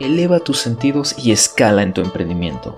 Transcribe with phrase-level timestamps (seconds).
[0.00, 2.76] eleva tus sentidos y escala en tu emprendimiento.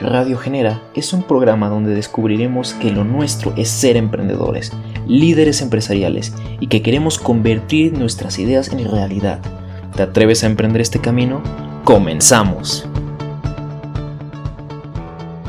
[0.00, 4.72] Radio Genera es un programa donde descubriremos que lo nuestro es ser emprendedores,
[5.06, 9.40] líderes empresariales y que queremos convertir nuestras ideas en realidad.
[9.96, 11.42] ¿Te atreves a emprender este camino?
[11.84, 12.88] ¡Comenzamos!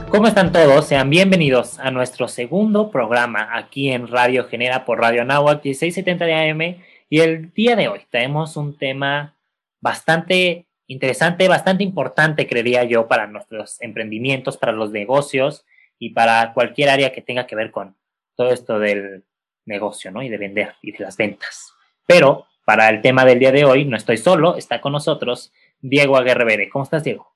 [0.10, 0.88] ¿Cómo están todos?
[0.88, 6.34] Sean bienvenidos a nuestro segundo programa aquí en Radio Genera por Radio Anáhuac 1670 de
[6.34, 6.62] AM
[7.10, 9.36] y el día de hoy tenemos un tema
[9.82, 15.66] bastante interesante, bastante importante, creería yo, para nuestros emprendimientos, para los negocios
[16.00, 17.96] y para cualquier área que tenga que ver con
[18.36, 19.26] todo esto del
[19.66, 20.22] negocio, ¿no?
[20.22, 21.74] Y de vender y de las ventas.
[22.08, 26.16] Pero para el tema del día de hoy, no estoy solo, está con nosotros Diego
[26.18, 26.70] Aguerrevere.
[26.70, 27.28] ¿Cómo estás, Diego?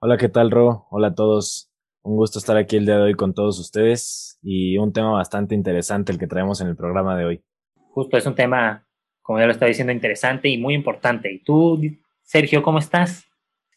[0.00, 0.86] Hola, ¿qué tal, Ro?
[0.90, 1.70] Hola a todos.
[2.02, 5.54] Un gusto estar aquí el día de hoy con todos ustedes y un tema bastante
[5.54, 7.42] interesante el que traemos en el programa de hoy.
[7.90, 8.86] Justo, es un tema,
[9.22, 11.32] como ya lo estaba diciendo, interesante y muy importante.
[11.32, 11.80] ¿Y tú,
[12.26, 13.24] Sergio, cómo estás?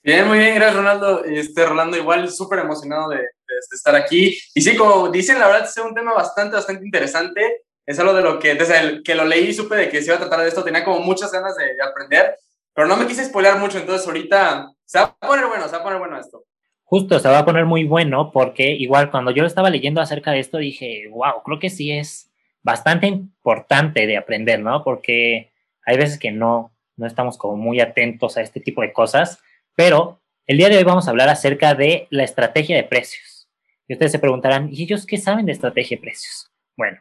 [0.03, 1.23] Bien, muy bien, gracias Ronaldo.
[1.23, 3.23] Este, Rolando, igual súper emocionado de,
[3.71, 4.37] estar aquí.
[4.55, 7.61] Y sí, como dicen, la verdad es un tema bastante, bastante interesante.
[7.85, 10.15] Es algo de lo que desde el que lo leí supe de que se iba
[10.15, 12.35] a tratar de esto, tenía como muchas ganas de, aprender,
[12.73, 15.77] pero no me quise spoilear mucho, entonces ahorita se va a poner bueno, se va
[15.79, 16.43] a poner bueno esto.
[16.83, 20.31] Justo, se va a poner muy bueno porque igual cuando yo lo estaba leyendo acerca
[20.31, 22.31] de esto dije, wow, creo que sí es
[22.63, 24.83] bastante importante de aprender, ¿no?
[24.83, 25.51] Porque
[25.85, 29.41] hay veces que no, no estamos como muy atentos a este tipo de cosas,
[29.75, 33.49] pero el día de hoy vamos a hablar acerca de la estrategia de precios.
[33.87, 36.51] Y ustedes se preguntarán, ¿y ellos qué saben de estrategia de precios?
[36.77, 36.99] Bueno,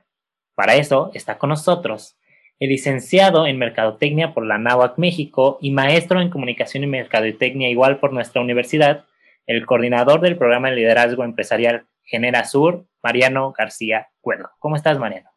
[0.55, 2.17] para eso está con nosotros
[2.61, 8.01] el licenciado en Mercadotecnia por la NAWAC México y maestro en Comunicación y Mercadotecnia igual
[8.01, 9.05] por nuestra universidad,
[9.47, 14.51] el coordinador del programa de liderazgo empresarial Genera Sur, Mariano García Cuerdo.
[14.59, 15.31] ¿Cómo estás, Mariano?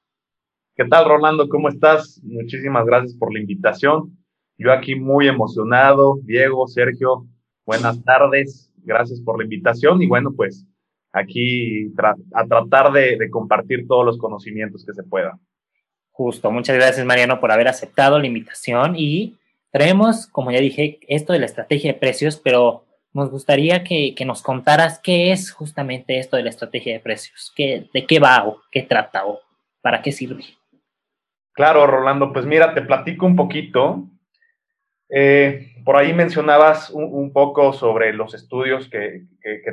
[0.76, 1.48] ¿Qué tal, Rolando?
[1.48, 2.20] ¿Cómo estás?
[2.24, 4.18] Muchísimas gracias por la invitación.
[4.64, 7.26] Yo aquí muy emocionado, Diego, Sergio,
[7.66, 10.68] buenas tardes, gracias por la invitación y bueno, pues
[11.12, 11.92] aquí
[12.36, 15.40] a tratar de, de compartir todos los conocimientos que se puedan.
[16.12, 19.36] Justo, muchas gracias Mariano por haber aceptado la invitación y
[19.72, 24.26] traemos, como ya dije, esto de la estrategia de precios, pero nos gustaría que, que,
[24.26, 28.48] nos contaras qué es justamente esto de la estrategia de precios, qué, de qué va
[28.48, 29.40] o qué trata o
[29.82, 30.44] para qué sirve.
[31.54, 34.08] Claro, Rolando, pues mira, te platico un poquito.
[35.14, 39.26] Eh, por ahí mencionabas un, poco sobre los estudios que,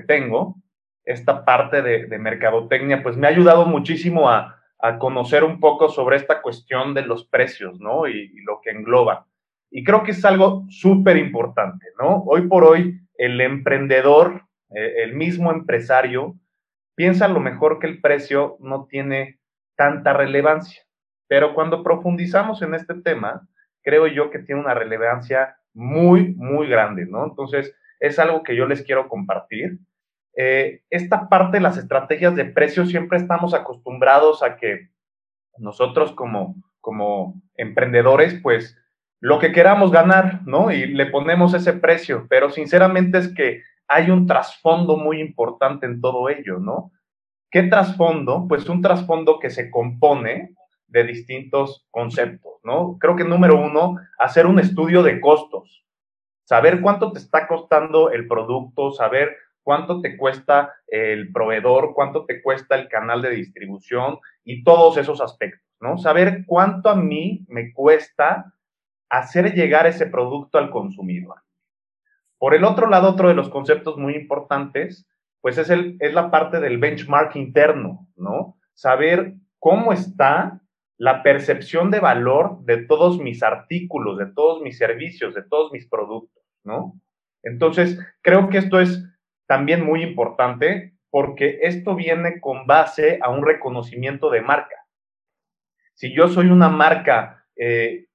[0.06, 0.56] tengo.
[1.04, 4.54] Esta parte de, mercadotecnia, pues me ha ayudado muchísimo a,
[5.00, 8.06] conocer un poco sobre esta cuestión de los precios, ¿no?
[8.06, 9.26] Y, lo que engloba.
[9.70, 12.22] Y creo que es algo súper importante, ¿no?
[12.26, 16.36] Hoy por hoy, el emprendedor, eh, el mismo empresario,
[16.94, 19.38] piensa a lo mejor que el precio no tiene
[19.76, 20.82] tanta relevancia.
[21.28, 23.46] Pero cuando profundizamos en este tema,
[23.82, 27.24] creo yo que tiene una relevancia muy, muy grande, ¿no?
[27.24, 29.78] Entonces, es algo que yo les quiero compartir.
[30.36, 34.90] Eh, esta parte las estrategias de precios, siempre estamos acostumbrados a que
[35.58, 38.76] nosotros como, como emprendedores, pues
[39.20, 40.70] lo que queramos ganar, ¿no?
[40.70, 46.00] Y le ponemos ese precio, pero sinceramente es que hay un trasfondo muy importante en
[46.00, 46.92] todo ello, ¿no?
[47.50, 48.46] ¿Qué trasfondo?
[48.48, 50.54] Pues un trasfondo que se compone
[50.88, 52.98] de distintos conceptos, ¿no?
[52.98, 55.84] Creo que número uno, hacer un estudio de costos,
[56.44, 62.42] saber cuánto te está costando el producto, saber cuánto te cuesta el proveedor, cuánto te
[62.42, 65.98] cuesta el canal de distribución y todos esos aspectos, ¿no?
[65.98, 68.54] Saber cuánto a mí me cuesta
[69.10, 71.42] hacer llegar ese producto al consumidor.
[72.38, 75.06] Por el otro lado, otro de los conceptos muy importantes,
[75.40, 78.56] pues es, el, es la parte del benchmark interno, ¿no?
[78.74, 80.62] Saber cómo está
[80.98, 85.86] la percepción de valor de todos mis artículos, de todos mis servicios, de todos mis
[85.86, 87.00] productos, ¿no?
[87.42, 89.04] Entonces, creo que esto es
[89.46, 94.76] también muy importante porque esto viene con base a un reconocimiento de marca.
[95.94, 98.06] Si yo soy una marca eh,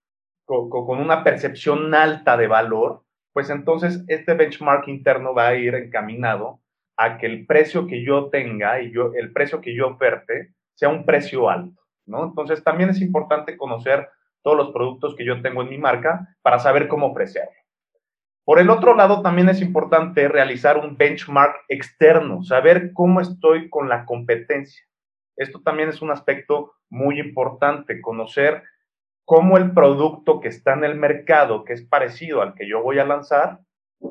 [0.45, 5.73] con, con, una percepción alta de valor, pues entonces este benchmark interno va a ir
[5.73, 6.61] encaminado
[6.97, 10.89] a que el precio que yo tenga y yo, el precio que yo oferte sea
[10.89, 11.82] un precio alto.
[12.05, 14.09] Entonces también es importante conocer
[14.41, 17.51] todos los productos que yo tengo en mi marca para saber cómo ofrecerlo.
[18.45, 23.87] Por el otro lado, también es importante realizar un benchmark externo, saber cómo estoy con
[23.87, 24.83] la competencia.
[25.37, 28.63] Esto también es un aspecto muy importante, conocer
[29.25, 32.99] cómo el producto que está en el mercado, que es parecido al que yo voy
[32.99, 33.59] a lanzar,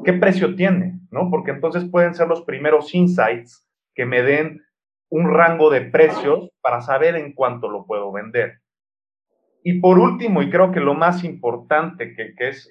[0.03, 1.31] qué precio tiene, ¿no?
[1.31, 4.63] Porque entonces pueden ser los primeros insights que me den
[5.13, 8.61] un rango de precios para saber en cuánto lo puedo vender.
[9.63, 12.71] Y por último, y creo que lo más importante que, es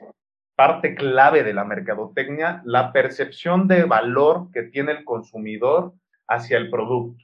[0.56, 5.94] parte clave de la mercadotecnia, la percepción de valor que tiene el consumidor
[6.28, 7.24] hacia el producto.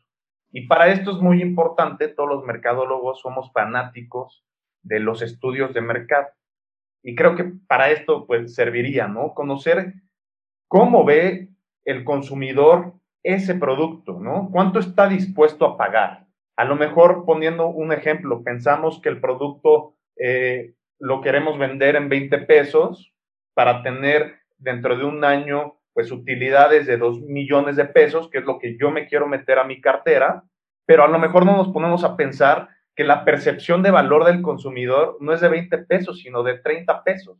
[0.51, 4.45] Y para esto es muy importante, todos los mercadólogos somos fanáticos
[4.83, 6.27] de los estudios de mercado.
[7.01, 9.33] Y creo que para esto pues serviría, ¿no?
[9.33, 9.95] Conocer
[10.67, 11.49] cómo ve
[11.85, 12.93] el consumidor
[13.33, 14.49] ese producto, ¿no?
[14.51, 16.25] ¿Cuánto está dispuesto a pagar?
[16.55, 22.09] A lo mejor poniendo un ejemplo, pensamos que el producto eh, lo queremos vender en
[22.09, 23.13] 20 pesos
[23.53, 28.45] para tener dentro de un año pues utilidades de 2 millones de pesos, que es
[28.45, 30.43] lo que yo me quiero meter a mi cartera,
[30.85, 34.41] pero a lo mejor no nos ponemos a pensar que la percepción de valor del
[34.41, 37.37] consumidor no es de 20 pesos, sino de 30 pesos.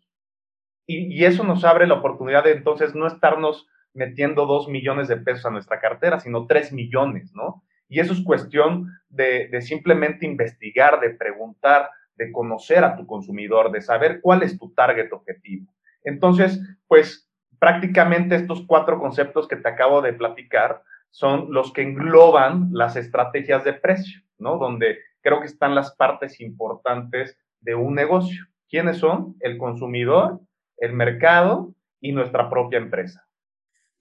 [0.86, 3.68] Y, eso nos abre la oportunidad de entonces no estarnos
[3.98, 7.64] metiendo 2 millones de pesos a nuestra cartera, sino 3 millones, ¿no?
[7.90, 13.72] Y eso es cuestión de, de simplemente investigar, de preguntar, de conocer a tu consumidor,
[13.72, 15.74] de saber cuál es tu target objetivo.
[16.04, 17.30] Entonces, pues
[17.60, 23.64] prácticamente estos cuatro conceptos que te acabo de platicar son los que engloban las estrategias
[23.64, 24.58] de precio, ¿no?
[24.58, 28.46] Donde creo que están las partes importantes de un negocio.
[28.70, 29.36] ¿Quiénes son?
[29.40, 30.40] El consumidor,
[30.78, 33.27] el mercado y nuestra propia empresa.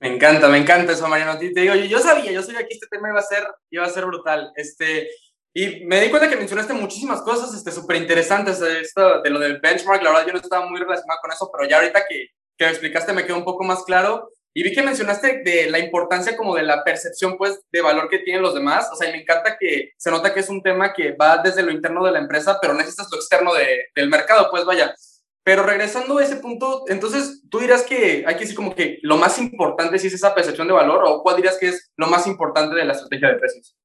[0.07, 1.37] Me encanta, me encanta eso, Mariano.
[1.37, 4.07] Te digo, yo, sabía, yo sabía que este tema iba a ser, iba a ser
[4.07, 4.53] brutal.
[4.55, 5.09] Este,
[5.53, 8.61] y me di cuenta que mencionaste muchísimas cosas este, súper interesantes.
[8.61, 11.69] Esto de lo del benchmark, la verdad yo no estaba muy relacionado con eso, pero
[11.69, 14.31] ya ahorita que, que me explicaste me quedó un poco más claro.
[14.55, 18.21] Y vi que mencionaste de la importancia como de la percepción, pues, de valor que
[18.21, 18.89] tienen los demás.
[18.93, 21.65] O sea, y me encanta que se nota que es un tema que va desde
[21.65, 24.95] lo interno de la empresa, pero necesitas lo externo de, del mercado, pues, vaya.
[25.47, 29.17] Pero regresando a ese punto, entonces, ¿tú dirás que hay que decir como que lo
[29.17, 32.27] más importante sí es esa percepción de valor o cuál dirías que es lo más
[32.27, 33.79] importante de la estrategia de precios?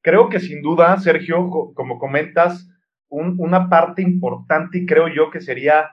[0.00, 2.68] Creo que sin duda, Sergio, como comentas,
[3.08, 5.90] una parte importante y creo yo que sería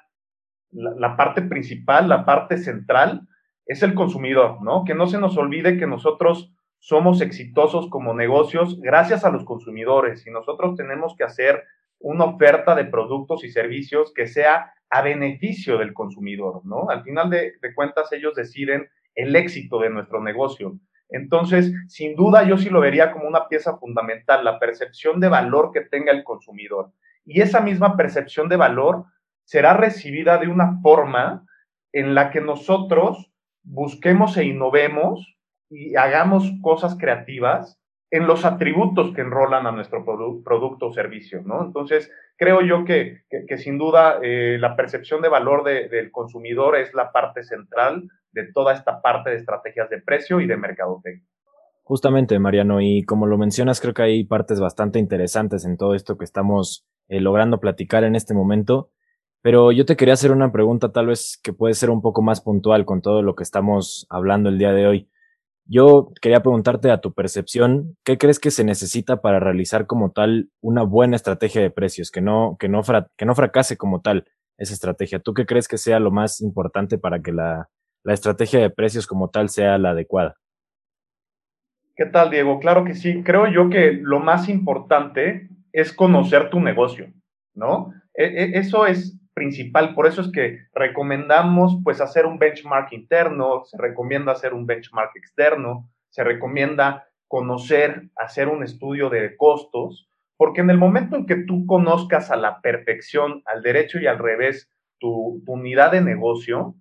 [0.70, 3.28] la, parte principal, la parte central,
[3.66, 4.84] es el consumidor, ¿no?
[4.84, 10.28] Que no se nos olvide que nosotros somos exitosos como negocios gracias a los consumidores
[10.28, 11.64] y nosotros tenemos que hacer
[11.98, 16.90] una oferta de productos y servicios que sea a beneficio del consumidor, ¿no?
[16.90, 20.78] Al final de cuentas ellos deciden el éxito de nuestro negocio.
[21.10, 25.72] Entonces, sin duda, yo sí lo vería como una pieza fundamental, la percepción de valor
[25.72, 26.92] que tenga el consumidor.
[27.26, 29.06] Y esa misma percepción de valor
[29.46, 31.46] será recibida de una forma
[31.92, 33.32] en la que nosotros
[33.64, 35.38] busquemos e innovemos
[35.70, 37.80] y hagamos cosas creativas
[38.14, 41.66] en los atributos que enrolan a nuestro producto o servicio, ¿no?
[41.66, 43.24] Entonces, creo yo que,
[43.58, 48.76] sin duda eh, la percepción de valor del consumidor es la parte central de toda
[48.76, 51.28] esta parte de estrategias de precio y de mercadotecnia.
[51.82, 56.16] Justamente, Mariano, y como lo mencionas, creo que hay partes bastante interesantes en todo esto
[56.16, 58.92] que estamos eh, logrando platicar en este momento.
[59.42, 62.42] Pero yo te quería hacer una pregunta tal vez que puede ser un poco más
[62.42, 65.10] puntual con todo lo que estamos hablando el día de hoy.
[65.66, 70.50] Yo quería preguntarte a tu percepción, ¿qué crees que se necesita para realizar como tal
[70.62, 72.82] una buena estrategia de precios, que no, que no,
[73.18, 74.26] que no fracase como tal
[74.58, 75.20] esa estrategia?
[75.20, 77.70] ¿Tú qué crees que sea lo más importante para que la,
[78.04, 80.36] la estrategia de precios como tal sea la adecuada.
[81.96, 82.60] ¿Qué tal, Diego?
[82.60, 83.24] Claro que sí.
[83.24, 87.12] Creo yo que lo más importante es conocer tu negocio,
[87.54, 87.94] ¿no?
[88.14, 93.64] E, e, eso es principal, por eso es que recomendamos pues hacer un benchmark interno,
[93.66, 100.62] se recomienda hacer un benchmark externo, se recomienda conocer, hacer un estudio de costos, porque
[100.62, 104.70] en el momento en que tú conozcas a la perfección, al derecho y al revés,
[105.00, 106.76] tu, unidad de negocio,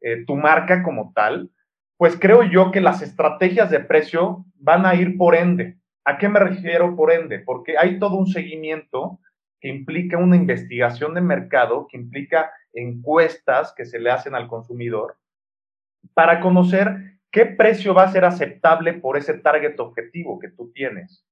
[0.00, 1.50] eh, tu marca como tal,
[1.96, 5.78] pues creo yo que las estrategias de precio van a ir por ende.
[6.04, 7.38] ¿A qué me refiero por ende?
[7.38, 9.20] Porque hay todo un seguimiento
[9.64, 15.16] que implica una investigación de mercado, que implica encuestas que se le hacen al consumidor
[16.12, 21.24] para conocer qué precio va a ser aceptable por ese target objetivo que tú tienes.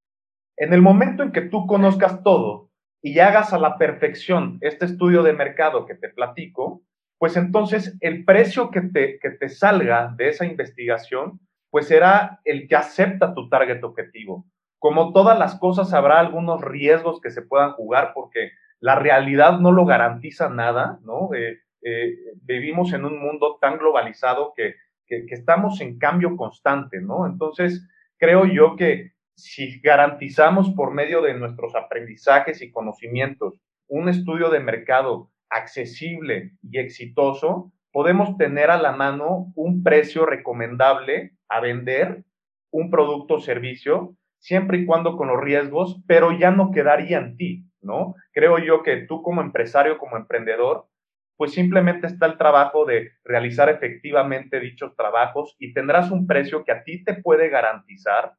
[0.57, 2.71] En el momento en que tú conozcas todo
[3.03, 6.83] y hagas a la perfección este estudio de mercado que te platico,
[7.19, 12.67] pues entonces el precio que te, que te salga de esa investigación, pues será el
[12.67, 14.47] que acepta tu target objetivo.
[14.83, 19.71] Como todas las cosas, habrá algunos riesgos que se puedan jugar porque la realidad no
[19.71, 21.33] lo garantiza nada, ¿no?
[21.35, 24.75] Eh, eh, vivimos en un mundo tan globalizado que,
[25.07, 27.29] que, que estamos en cambio constante, ¿no?
[27.29, 34.51] Entonces, creo yo que si garantizamos por medio de nuestros aprendizajes y conocimientos un estudio
[34.51, 42.25] de mercado accesible y exitoso, podemos tener a la mano un precio recomendable a vender
[42.73, 47.37] un producto o servicio, siempre y cuando con los riesgos, pero ya no quedaría en
[47.37, 48.17] ti, ¿no?
[48.33, 50.89] Creo yo que tú como empresario, como emprendedor,
[51.37, 56.73] pues simplemente está el trabajo de realizar efectivamente dichos trabajos y tendrás un precio que
[56.73, 58.35] a ti te puede garantizar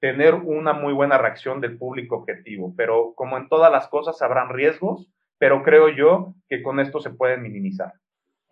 [0.00, 2.74] tener una muy buena reacción del público objetivo.
[2.74, 7.10] Pero como en todas las cosas habrán riesgos, pero creo yo que con esto se
[7.10, 7.92] pueden minimizar.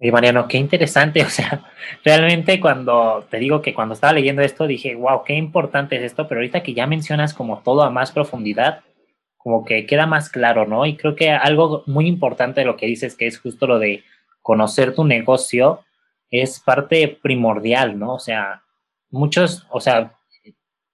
[0.01, 1.65] Y Mariano, qué interesante, o sea,
[2.05, 6.29] realmente cuando te digo que cuando estaba leyendo esto dije, wow, qué importante es esto,
[6.29, 8.81] pero ahorita que ya mencionas como todo a más profundidad,
[9.37, 10.85] como que queda más claro, ¿no?
[10.85, 14.05] Y creo que algo muy importante de lo que dices, que es justo lo de
[14.43, 15.85] conocer tu negocio,
[16.31, 18.15] es parte primordial, ¿no?
[18.15, 18.63] O sea,
[19.11, 20.13] muchos, o sea,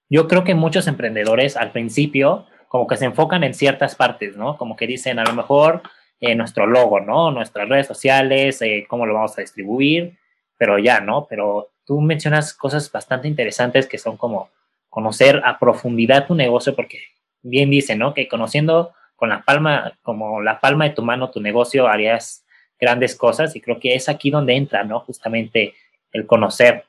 [0.09, 4.57] yo creo que muchos emprendedores al principio como que se enfocan en ciertas partes, ¿no?
[4.57, 5.81] Como que dicen, a lo mejor
[6.19, 7.31] eh, nuestro logo, ¿no?
[7.31, 10.17] Nuestras redes sociales, eh, cómo lo vamos a distribuir,
[10.57, 11.27] pero ya, ¿no?
[11.29, 14.49] Pero tú mencionas cosas bastante interesantes que son como
[14.89, 17.01] conocer a profundidad tu negocio, porque
[17.41, 18.13] bien dice, ¿no?
[18.13, 22.45] Que conociendo con la palma, como la palma de tu mano tu negocio, harías
[22.79, 25.01] grandes cosas y creo que es aquí donde entra, ¿no?
[25.01, 25.73] Justamente
[26.11, 26.85] el conocer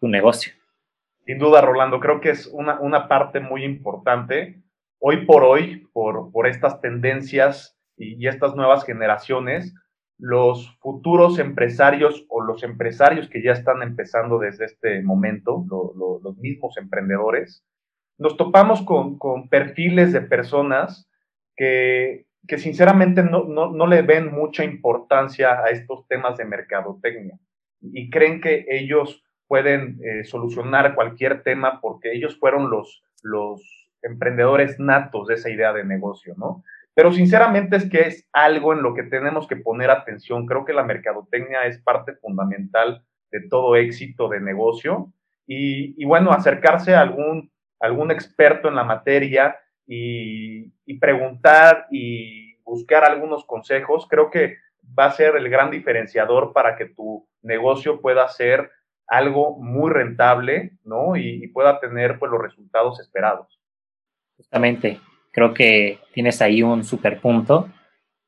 [0.00, 0.52] tu negocio.
[1.24, 4.60] Sin duda, Rolando, creo que es una, una parte muy importante.
[4.98, 9.74] Hoy por hoy, por, por estas tendencias y, estas nuevas generaciones,
[10.18, 16.20] los futuros empresarios o los empresarios que ya están empezando desde este momento, lo, lo,
[16.22, 17.64] los mismos emprendedores,
[18.18, 21.08] nos topamos con, con perfiles de personas
[21.54, 27.38] que, que sinceramente no, no, no, le ven mucha importancia a estos temas de mercadotecnia
[27.80, 33.62] y creen que ellos pueden eh, solucionar cualquier tema porque ellos fueron los, los
[34.02, 36.64] emprendedores natos de esa idea de negocio, ¿no?
[36.96, 40.46] Pero sinceramente es que es algo en lo que tenemos que poner atención.
[40.46, 45.12] Creo que la mercadotecnia es parte fundamental de todo éxito de negocio
[45.46, 47.50] y, y bueno, acercarse a algún,
[48.10, 54.56] experto en la materia y, preguntar y buscar algunos consejos, creo que
[54.98, 58.70] va a ser el gran diferenciador para que tu negocio pueda ser
[59.06, 61.14] algo muy rentable, ¿no?
[61.14, 63.60] Y, y, pueda tener pues los resultados esperados.
[64.38, 64.98] Justamente,
[65.36, 67.68] creo que tienes ahí un super punto.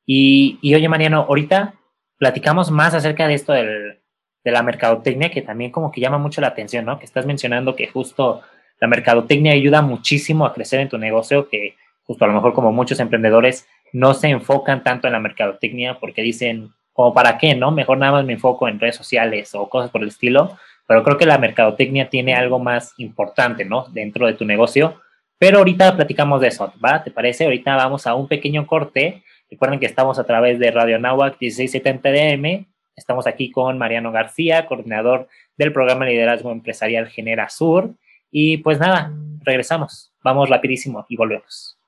[0.05, 1.73] Y, y oye, Mariano, ahorita
[2.19, 3.99] platicamos más acerca de esto del,
[4.43, 6.99] de la mercadotecnia, que también como que llama mucho la atención, ¿no?
[6.99, 8.41] Que estás mencionando que justo
[8.79, 11.73] la mercadotecnia ayuda muchísimo a crecer en tu negocio, que
[12.03, 16.21] justo a lo mejor como muchos emprendedores no se enfocan tanto en la mercadotecnia porque
[16.21, 17.71] dicen, como para qué, ¿no?
[17.71, 21.17] Mejor nada más me enfoco en redes sociales o cosas por el estilo, pero creo
[21.17, 23.87] que la mercadotecnia tiene algo más importante, ¿no?
[23.89, 25.01] Dentro de tu negocio.
[25.39, 27.01] Pero ahorita platicamos de eso, ¿va?
[27.01, 27.45] ¿Te parece?
[27.45, 29.23] Ahorita vamos a un pequeño corte.
[29.49, 32.67] Recuerden que estamos a través de Radio Nahuac 1670 DM.
[32.93, 37.95] Estamos aquí con Mariano García, coordinador del programa Liderazgo Empresarial Genera Sur.
[38.29, 40.11] Y pues nada, regresamos.
[40.25, 41.79] Vamos rapidísimo y volvemos.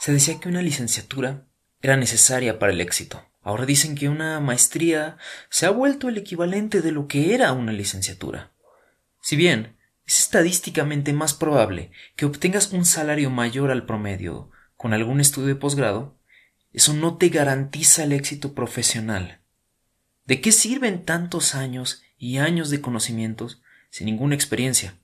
[0.00, 1.44] Se decía que una licenciatura
[1.80, 3.22] era necesaria para el éxito.
[3.40, 5.16] Ahora dicen que una maestría
[5.48, 8.50] se ha vuelto el equivalente de lo que era una licenciatura.
[9.20, 9.75] Si bien
[10.06, 15.56] es estadísticamente más probable que obtengas un salario mayor al promedio con algún estudio de
[15.56, 16.16] posgrado,
[16.72, 19.40] eso no te garantiza el éxito profesional.
[20.26, 24.98] ¿De qué sirven tantos años y años de conocimientos sin ninguna experiencia?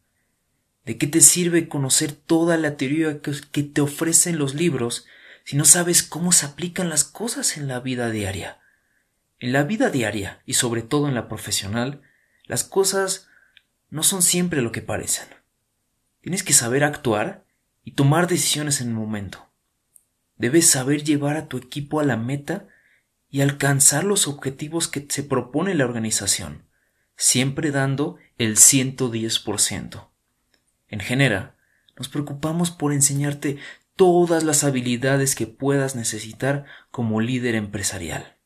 [0.84, 5.06] ¿De qué te sirve conocer toda la teoría que te ofrecen los libros
[5.44, 8.60] si no sabes cómo se aplican las cosas en la vida diaria.
[9.38, 12.02] En la vida diaria y sobre todo en la profesional,
[12.44, 13.28] las cosas
[13.92, 15.28] no son siempre lo que parecen.
[16.22, 17.44] Tienes que saber actuar
[17.84, 19.50] y tomar decisiones en el momento.
[20.36, 22.68] Debes saber llevar a tu equipo a la meta
[23.28, 26.64] y alcanzar los objetivos que se propone la organización,
[27.16, 30.08] siempre dando el 110%.
[30.88, 31.58] En Genera,
[31.98, 33.58] nos preocupamos por enseñarte
[33.94, 38.38] todas las habilidades que puedas necesitar como líder empresarial.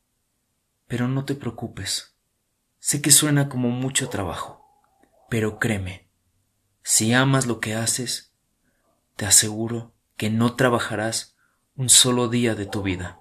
[0.89, 2.17] Pero no te preocupes.
[2.81, 4.66] Sé que suena como mucho trabajo,
[5.29, 6.09] pero créeme,
[6.83, 8.33] si amas lo que haces,
[9.17, 11.37] te aseguro que no trabajarás
[11.75, 13.19] un solo día de tu vida.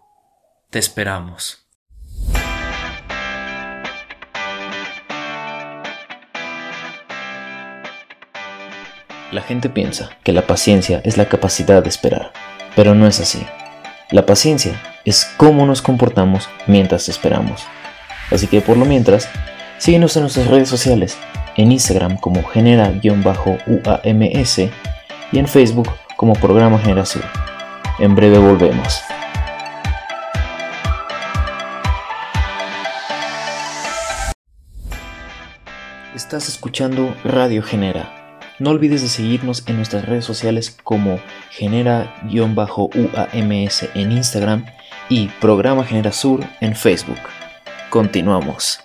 [0.69, 1.67] Te esperamos.
[9.31, 12.31] La gente piensa que la paciencia es la capacidad de esperar,
[12.75, 13.45] pero no es así.
[14.11, 17.63] La paciencia es cómo nos comportamos mientras esperamos.
[18.31, 19.27] Así que por lo mientras,
[19.77, 21.17] síguenos en nuestras redes sociales,
[21.57, 24.59] en Instagram como genera-uams
[25.31, 27.23] y en Facebook como Programa Generación.
[27.99, 29.01] En breve volvemos.
[36.13, 38.25] Estás escuchando Radio Genera
[38.57, 41.19] no olvides de seguirnos en nuestras redes sociales como
[41.49, 42.69] genera-uams
[43.93, 44.65] en Instagram
[45.09, 47.19] y Programa Genera Sur en Facebook.
[47.89, 48.79] Continuamos.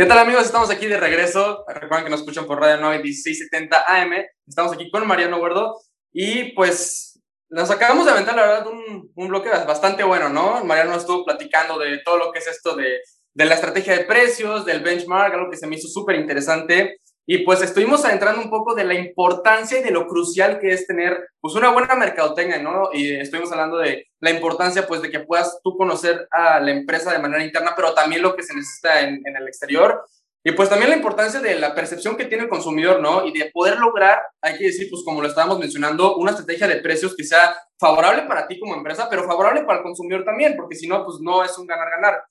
[0.00, 0.46] ¿Qué tal amigos?
[0.46, 1.62] Estamos aquí de regreso.
[1.68, 4.12] Recuerden que nos escuchan por Radio 9 1670 AM.
[4.48, 5.76] Estamos aquí con Mariano Gordo
[6.10, 10.64] y pues nos acabamos de aventar la verdad un, un bloque bastante bueno, ¿no?
[10.64, 13.00] Mariano estuvo platicando de todo lo que es esto de,
[13.34, 16.99] de la estrategia de precios, del benchmark, algo que se me hizo súper interesante.
[17.32, 20.84] Y pues estuvimos adentrando un poco de la importancia y de lo crucial que es
[20.88, 22.90] tener pues una buena mercadotecnia, ¿no?
[22.92, 27.12] Y estuvimos hablando de la importancia pues de que puedas tú conocer a la empresa
[27.12, 30.04] de manera interna, pero también lo que se necesita en, en el exterior.
[30.42, 33.24] Y pues también la importancia de la percepción que tiene el consumidor, ¿no?
[33.24, 36.80] Y de poder lograr, hay que decir, pues como lo estábamos mencionando, una estrategia de
[36.80, 40.74] precios que sea favorable para ti como empresa, pero favorable para el consumidor también, porque
[40.74, 42.24] si no, pues no es un ganar-ganar.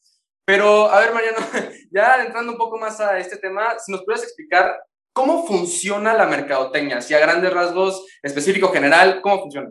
[0.43, 1.37] Pero, a ver, Mariano,
[1.89, 4.77] ya entrando un poco más a este tema, si nos puedes explicar
[5.13, 7.01] ¿Cómo funciona la mercadotecnia?
[7.01, 9.69] Si a grandes rasgos, específico, general, ¿cómo funciona?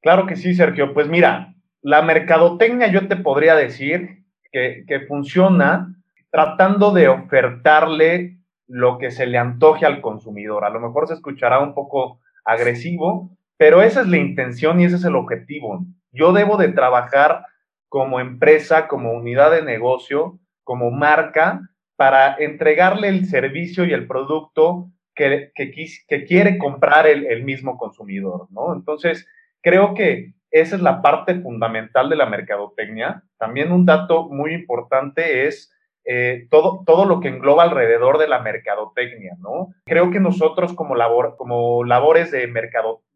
[0.00, 0.94] Claro que sí, Sergio.
[0.94, 5.94] Pues mira, la mercadotecnia yo te podría decir que, que funciona
[6.30, 10.64] tratando de ofertarle lo que se le antoje al consumidor.
[10.64, 14.96] A lo mejor se escuchará un poco agresivo, pero esa es la intención y ese
[14.96, 15.84] es el objetivo.
[16.12, 17.44] Yo debo de trabajar
[17.88, 21.62] como empresa, como unidad de negocio, como marca,
[21.98, 28.72] para entregarle el servicio y el producto que, que, quiere comprar el, mismo consumidor, ¿no?
[28.72, 29.26] Entonces,
[29.60, 33.24] creo que esa es la parte fundamental de la mercadotecnia.
[33.36, 35.74] También un dato muy importante es
[36.04, 39.74] eh, todo, todo lo que engloba alrededor de la mercadotecnia, ¿no?
[39.84, 42.46] Creo que nosotros como, labor, como labores de,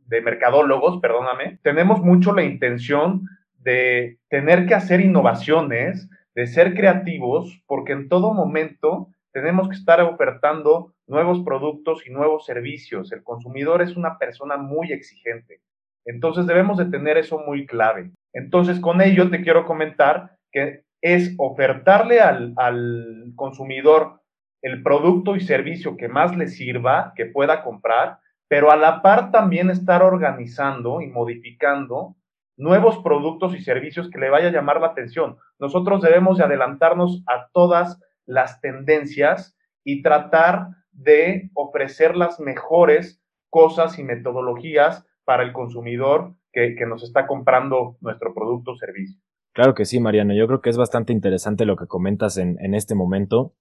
[0.06, 7.62] de mercadólogos, perdóname, tenemos mucho la intención de tener que hacer innovaciones, de ser creativos,
[7.66, 13.12] porque en todo momento tenemos que estar ofertando nuevos productos y nuevos servicios.
[13.12, 15.60] El consumidor es una persona muy exigente.
[16.04, 18.10] Entonces debemos de tener eso muy clave.
[18.32, 24.20] Entonces con ello te quiero comentar que es ofertarle al, al consumidor
[24.62, 28.18] el producto y servicio que más le sirva, que pueda comprar,
[28.48, 32.16] pero a la par también estar organizando y modificando
[32.56, 35.36] nuevos productos y servicios que le vaya a llamar la atención.
[35.58, 43.98] Nosotros debemos de adelantarnos a todas las tendencias y tratar de ofrecer las mejores cosas
[43.98, 49.20] y metodologías para el consumidor que, nos está comprando nuestro producto o servicio.
[49.54, 50.34] Claro que sí, Mariano.
[50.34, 53.54] Yo creo que es bastante interesante lo que comentas en, en este momento.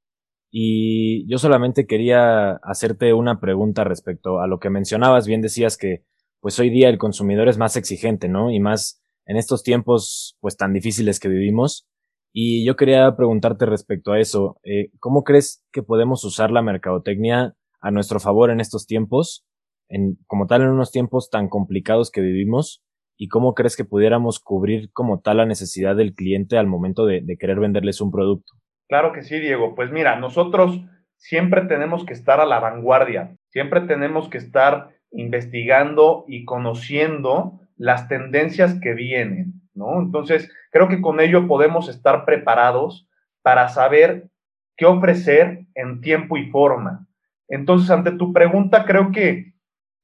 [0.50, 5.26] Y yo solamente quería hacerte una pregunta respecto a lo que mencionabas.
[5.26, 6.04] Bien decías que
[6.42, 8.52] pues hoy día el consumidor es más exigente, ¿no?
[8.52, 11.88] Y más en estos tiempos, pues tan difíciles que vivimos.
[12.34, 17.56] Y yo quería preguntarte respecto a eso, eh, ¿cómo crees que podemos usar la mercadotecnia
[17.80, 19.46] a nuestro favor en estos tiempos,
[19.90, 22.84] en, como tal en unos tiempos tan complicados que vivimos?
[23.18, 27.22] ¿Y cómo crees que pudiéramos cubrir como tal la necesidad del cliente al momento de,
[27.22, 28.54] de querer venderles un producto?
[28.88, 29.76] Claro que sí, Diego.
[29.76, 30.82] Pues mira, nosotros
[31.18, 38.08] siempre tenemos que estar a la vanguardia, siempre tenemos que estar investigando y conociendo las
[38.08, 40.00] tendencias que vienen, ¿no?
[40.00, 43.08] Entonces, creo que con ello podemos estar preparados
[43.42, 44.30] para saber
[44.78, 47.08] qué ofrecer en tiempo y forma.
[47.48, 49.54] Entonces, ante tu pregunta, creo que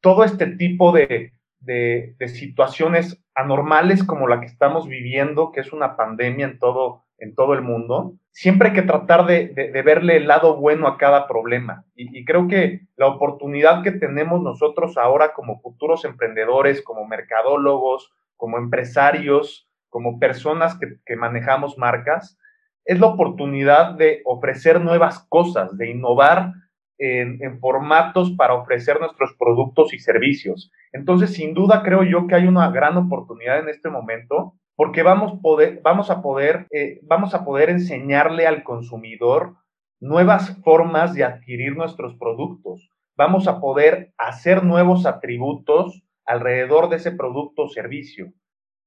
[0.02, 5.72] todo este tipo de, de, de situaciones anormales como la que estamos viviendo, que es
[5.72, 9.52] una pandemia en todo, en todo el mundo, siempre hay que tratar de,
[9.84, 11.86] verle el lado bueno a cada problema.
[11.96, 18.58] Y, creo que la oportunidad que tenemos nosotros ahora como futuros emprendedores, como mercadólogos, como
[18.58, 22.38] empresarios, como personas que, manejamos marcas,
[22.86, 26.54] es la oportunidad de ofrecer nuevas cosas, de innovar
[27.00, 30.72] en, formatos para ofrecer nuestros productos y servicios.
[30.94, 35.42] Entonces, sin duda, creo yo que hay una gran oportunidad en este momento porque vamos,
[35.42, 39.56] poder, vamos, a poder, eh, vamos a poder enseñarle al consumidor
[40.00, 42.92] nuevas formas de adquirir nuestros productos.
[43.18, 48.32] Vamos a poder hacer nuevos atributos alrededor de ese producto o servicio.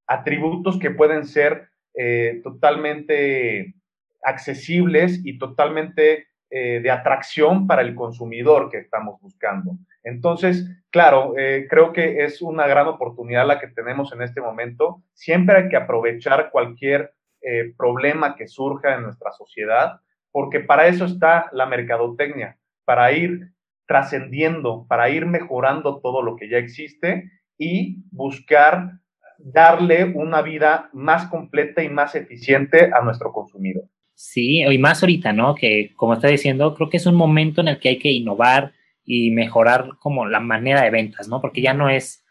[0.07, 3.74] Atributos que pueden ser eh, totalmente
[4.22, 9.77] accesibles y totalmente eh, de atracción para el consumidor que estamos buscando.
[10.03, 15.01] Entonces, claro, eh, creo que es una gran oportunidad la que tenemos en este momento.
[15.13, 20.01] Siempre hay que aprovechar cualquier eh, problema que surja en nuestra sociedad,
[20.33, 23.53] porque para eso está la mercadotecnia, para ir
[23.87, 28.91] trascendiendo, para ir mejorando todo lo que ya existe y buscar
[29.39, 33.85] darle una vida más completa y más eficiente a nuestro consumidor.
[34.23, 35.55] Sí, y más ahorita, ¿no?
[35.55, 38.75] Que como está diciendo, creo que es un momento en el que hay que innovar
[39.03, 41.41] y mejorar como la manera de ventas, ¿no?
[41.41, 42.23] Porque ya no es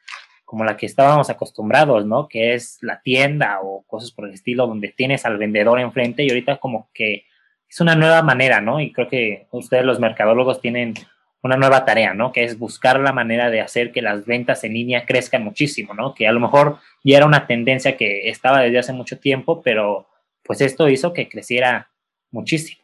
[0.46, 2.28] como la que estábamos acostumbrados, ¿no?
[2.28, 6.30] Que es la tienda o cosas por el estilo donde tienes al vendedor enfrente y
[6.30, 7.26] ahorita como que
[7.68, 8.80] es una nueva manera, ¿no?
[8.80, 10.94] Y creo que ustedes los mercadólogos tienen
[11.42, 12.32] una nueva tarea, ¿no?
[12.32, 16.14] Que es buscar la manera de hacer que las ventas en línea crezcan muchísimo, ¿no?
[16.14, 20.09] Que a lo mejor ya era una tendencia que estaba desde hace mucho tiempo, pero
[20.50, 21.92] pues esto hizo que creciera
[22.32, 22.84] muchísimo.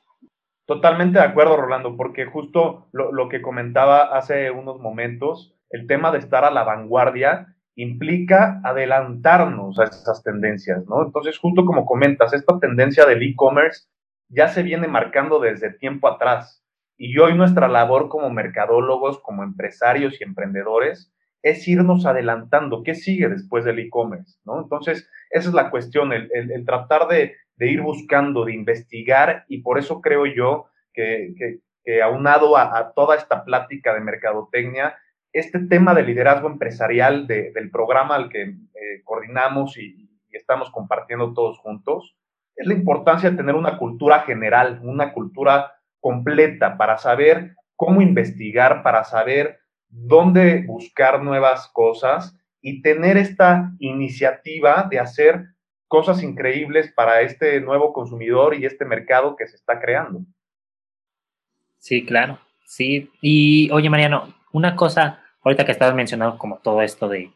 [0.68, 6.12] Totalmente de acuerdo, Rolando, porque justo lo, lo que comentaba hace unos momentos, el tema
[6.12, 11.04] de estar a la vanguardia implica adelantarnos a esas tendencias, ¿no?
[11.04, 13.88] Entonces, justo como comentas, esta tendencia del e-commerce
[14.30, 16.64] ya se viene marcando desde tiempo atrás.
[17.00, 21.12] Y hoy nuestra labor como mercadólogos, como empresarios y emprendedores,
[21.46, 22.82] es irnos adelantando.
[22.84, 24.38] ¿Qué sigue después del e-commerce?
[24.46, 24.62] ¿no?
[24.62, 30.02] Entonces, esa es la cuestión, el, tratar de, ir buscando, de investigar, y por eso
[30.02, 31.62] creo yo que,
[32.04, 34.98] aunado a, toda esta plática de mercadotecnia,
[35.32, 41.58] este tema de liderazgo empresarial del programa al que eh, coordinamos y, estamos compartiendo todos
[41.60, 42.18] juntos,
[42.58, 48.84] es la importancia de tener una cultura general, una cultura completa para saber cómo investigar,
[48.84, 55.55] para saber dónde buscar nuevas cosas y tener esta iniciativa de hacer
[55.96, 60.20] cosas increíbles para este nuevo consumidor y este mercado que se está creando.
[61.80, 62.38] Sí, claro.
[62.66, 63.10] Sí.
[63.22, 67.32] Y oye, Mariano, una cosa ahorita que estabas mencionando como todo esto de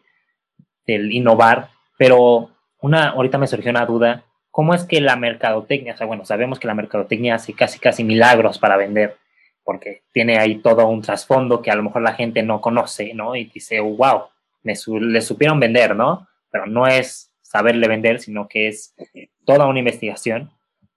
[0.86, 2.50] del innovar, pero
[2.82, 6.60] una, ahorita me surgió una duda, ¿cómo es que la mercadotecnia, o sea, bueno, sabemos
[6.60, 9.15] que la mercadotecnia hace casi casi milagros para vender,
[9.63, 13.38] porque tiene ahí todo un trasfondo que a lo mejor la gente no conoce, ¿no?
[13.38, 14.24] Y dice, wow,
[14.63, 16.28] me le supieron vender, ¿no?
[16.52, 18.96] Pero no es saberle vender, sino que es
[19.44, 20.52] toda una investigación.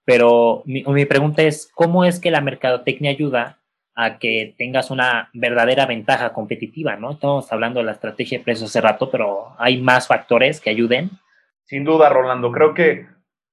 [0.04, 3.62] Pero mi, mi pregunta es, ¿cómo es que la mercadotecnia ayuda
[3.94, 7.12] a que tengas una verdadera ventaja competitiva, ¿no?
[7.12, 11.10] Estamos hablando de la estrategia de precios hace rato, pero hay más factores que ayuden.
[11.64, 13.06] Sin duda, Rolando, creo que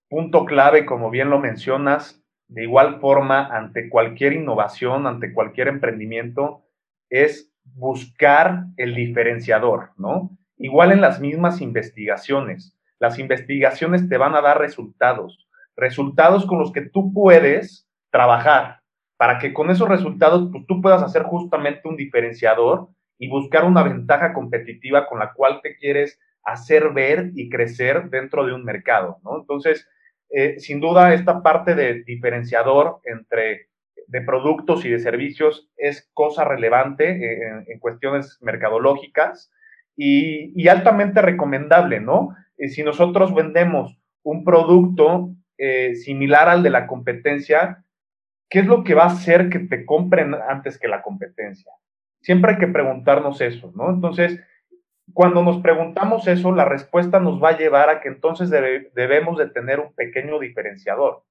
[0.09, 6.65] punto clave, como bien lo mencionas, de igual forma, ante cualquier innovación, ante cualquier emprendimiento,
[7.09, 10.37] es buscar el diferenciador, ¿no?
[10.57, 12.78] Igual en las mismas investigaciones.
[12.99, 18.81] Las investigaciones te van a dar resultados, resultados con los que tú puedes trabajar,
[19.17, 23.83] para que con esos resultados pues, tú puedas hacer justamente un diferenciador y buscar una
[23.83, 29.19] ventaja competitiva con la cual te quieres hacer ver y crecer dentro de un mercado,
[29.23, 29.37] ¿no?
[29.39, 29.87] Entonces,
[30.29, 33.69] eh, sin duda, esta parte de diferenciador entre
[34.09, 39.51] de productos y de servicios es cosa relevante eh, en, cuestiones mercadológicas
[40.01, 42.35] y, altamente recomendable, ¿no?
[42.57, 45.35] Eh, si nosotros vendemos un producto
[45.93, 47.83] similar al de la competencia,
[48.49, 51.73] ¿qué es lo que va a hacer que te compren antes que la competencia?
[52.21, 53.89] Siempre hay que preguntarnos eso, ¿no?
[53.89, 54.39] Entonces,
[55.13, 59.49] cuando nos preguntamos eso, la respuesta nos va a llevar a que entonces debemos de
[59.49, 61.23] tener un pequeño diferenciador,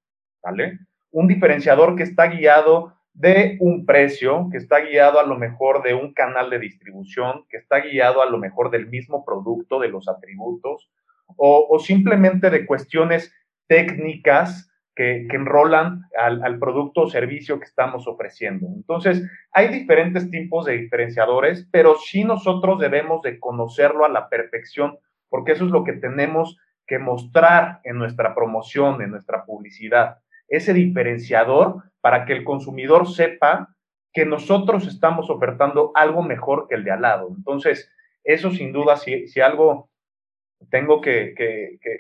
[0.42, 0.78] ¿vale?
[1.10, 5.92] Un diferenciador que está guiado de un precio, que está guiado a lo mejor de
[5.92, 10.08] un canal de distribución, que está guiado a lo mejor del mismo producto, de los
[10.08, 10.88] atributos,
[11.36, 13.34] o, simplemente de cuestiones
[13.66, 18.68] técnicas que, enrolan al, producto o servicio que estamos ofreciendo.
[18.68, 24.96] Entonces, hay diferentes tipos de diferenciadores, pero sí nosotros debemos de conocerlo a la perfección,
[25.28, 30.72] porque eso es lo que tenemos que mostrar en nuestra promoción, en nuestra publicidad, ese
[30.72, 33.74] diferenciador para que el consumidor sepa
[34.12, 37.28] que nosotros estamos ofertando algo mejor que el de al lado.
[37.36, 37.90] Entonces,
[38.24, 39.90] eso sin duda, si, si algo
[40.70, 41.34] tengo que,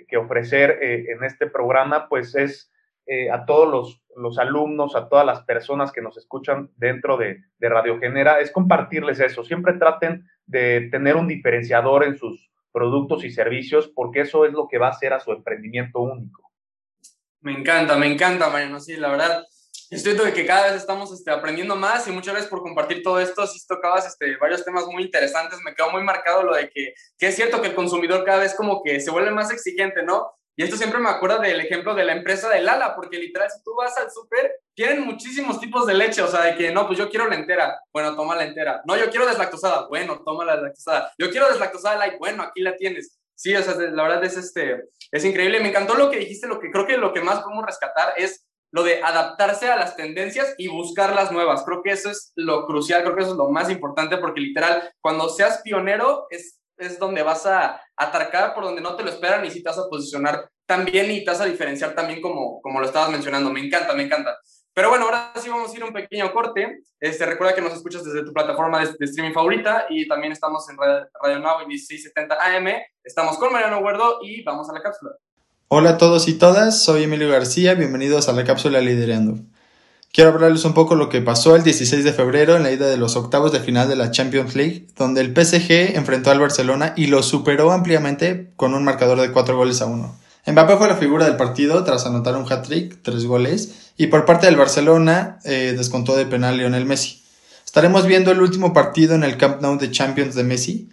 [0.08, 2.72] que, ofrecer eh, en este programa, pues es
[3.06, 7.68] eh, a todos los, alumnos, a todas las personas que nos escuchan dentro de, de
[7.68, 9.44] Radio Genera, es compartirles eso.
[9.44, 14.68] Siempre traten de tener un diferenciador en sus productos y servicios, porque eso es lo
[14.68, 16.47] que va a hacer a su emprendimiento único.
[17.40, 18.80] Me encanta, me encanta, Mariano.
[18.80, 19.44] Sí, la verdad,
[19.90, 23.20] estoy de que cada vez estamos este, aprendiendo más y muchas gracias por compartir todo
[23.20, 23.46] esto.
[23.46, 25.60] Sí tocabas este, varios temas muy interesantes.
[25.64, 28.54] Me quedó muy marcado lo de que, que es cierto que el consumidor cada vez
[28.54, 30.32] como que se vuelve más exigente, ¿no?
[30.58, 33.62] Y esto siempre me acuerda del ejemplo de la empresa de Lala, porque literal, si
[33.62, 36.98] tú vas al súper, tienen muchísimos tipos de leche, o sea, de que no, pues
[36.98, 38.82] yo quiero la entera, bueno, toma la entera.
[38.84, 41.12] No, yo quiero deslactosada, bueno, toma la deslactosada.
[41.16, 43.17] Yo quiero deslactosada light, bueno, aquí la tienes.
[43.38, 45.60] Sí, o sea, la verdad es, este, es increíble.
[45.60, 48.44] Me encantó lo que dijiste, lo que creo que lo que más podemos rescatar es
[48.72, 51.62] lo de adaptarse a las tendencias y buscar las nuevas.
[51.64, 54.92] Creo que eso es lo crucial, creo que eso es lo más importante, porque literal,
[55.00, 59.44] cuando seas pionero, es es donde vas a atracar por donde no te lo esperan
[59.44, 62.80] y si te vas a posicionar también y te vas a diferenciar también como, como
[62.80, 63.50] lo estabas mencionando.
[63.50, 64.38] Me encanta, me encanta.
[64.78, 66.84] Pero bueno, ahora sí vamos a ir a un pequeño corte.
[67.00, 70.76] Este, recuerda que nos escuchas desde tu plataforma de, streaming favorita y también estamos en
[70.76, 72.68] Radio, Radio Now 1670 AM.
[73.02, 75.16] Estamos con Mariano Huerdo y vamos a la cápsula.
[75.66, 79.40] Hola a todos y todas, soy Emilio García, bienvenidos a la cápsula Liderando.
[80.12, 82.98] Quiero hablarles un poco lo que pasó el 16 de febrero en la ida de
[82.98, 87.08] los octavos de final de la Champions League, donde el PSG enfrentó al Barcelona y
[87.08, 90.28] lo superó ampliamente con un marcador de 4 goles a 1.
[90.46, 94.46] Mbappé fue la figura del partido tras anotar un hat-trick, 3 goles, y por parte
[94.46, 97.20] del Barcelona eh, descontó de penal Lionel Messi.
[97.66, 100.88] Estaremos viendo el último partido en el Camp Nou de Champions de Messi.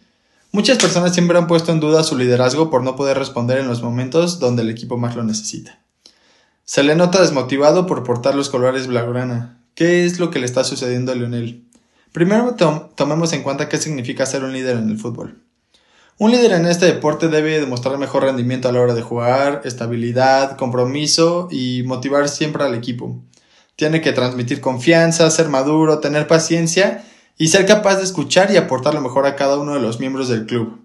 [0.52, 3.84] Muchas personas siempre han puesto en duda su liderazgo por no poder responder en los
[3.84, 5.80] momentos donde el equipo más lo necesita.
[6.66, 9.60] Se le nota desmotivado por portar los colores blaugrana.
[9.76, 11.64] ¿Qué es lo que le está sucediendo a Lionel?
[12.12, 12.56] Primero
[12.96, 15.38] tomemos en cuenta qué significa ser un líder en el fútbol.
[16.18, 20.56] Un líder en este deporte debe demostrar mejor rendimiento a la hora de jugar, estabilidad,
[20.56, 23.22] compromiso y motivar siempre al equipo.
[23.76, 27.04] Tiene que transmitir confianza, ser maduro, tener paciencia
[27.38, 30.30] y ser capaz de escuchar y aportar lo mejor a cada uno de los miembros
[30.30, 30.80] del club.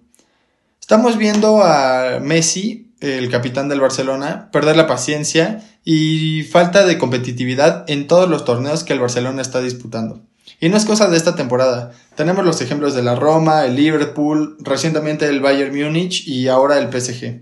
[0.80, 7.88] Estamos viendo a Messi, el capitán del Barcelona, perder la paciencia y falta de competitividad
[7.88, 10.22] en todos los torneos que el Barcelona está disputando.
[10.60, 11.92] Y no es cosa de esta temporada.
[12.16, 16.90] Tenemos los ejemplos de la Roma, el Liverpool, recientemente el Bayern Múnich y ahora el
[16.90, 17.40] PSG.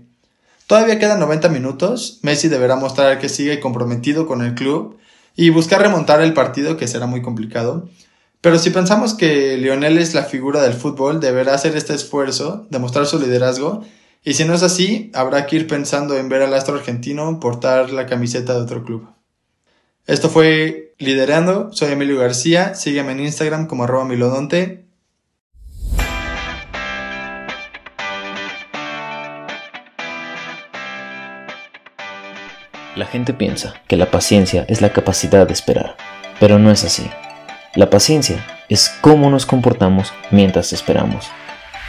[0.67, 2.19] Todavía quedan 90 minutos.
[2.21, 4.97] Messi deberá mostrar que sigue comprometido con el club
[5.35, 7.89] y buscar remontar el partido que será muy complicado.
[8.41, 13.05] Pero si pensamos que Lionel es la figura del fútbol, deberá hacer este esfuerzo, demostrar
[13.05, 13.83] su liderazgo
[14.23, 17.91] y si no es así, habrá que ir pensando en ver al astro argentino portar
[17.91, 19.07] la camiseta de otro club.
[20.07, 24.85] Esto fue Liderando, soy Emilio García, sígueme en Instagram como arroba milodonte.
[32.95, 35.95] La gente piensa que la paciencia es la capacidad de esperar,
[36.39, 37.09] pero no es así.
[37.75, 41.27] La paciencia es cómo nos comportamos mientras esperamos.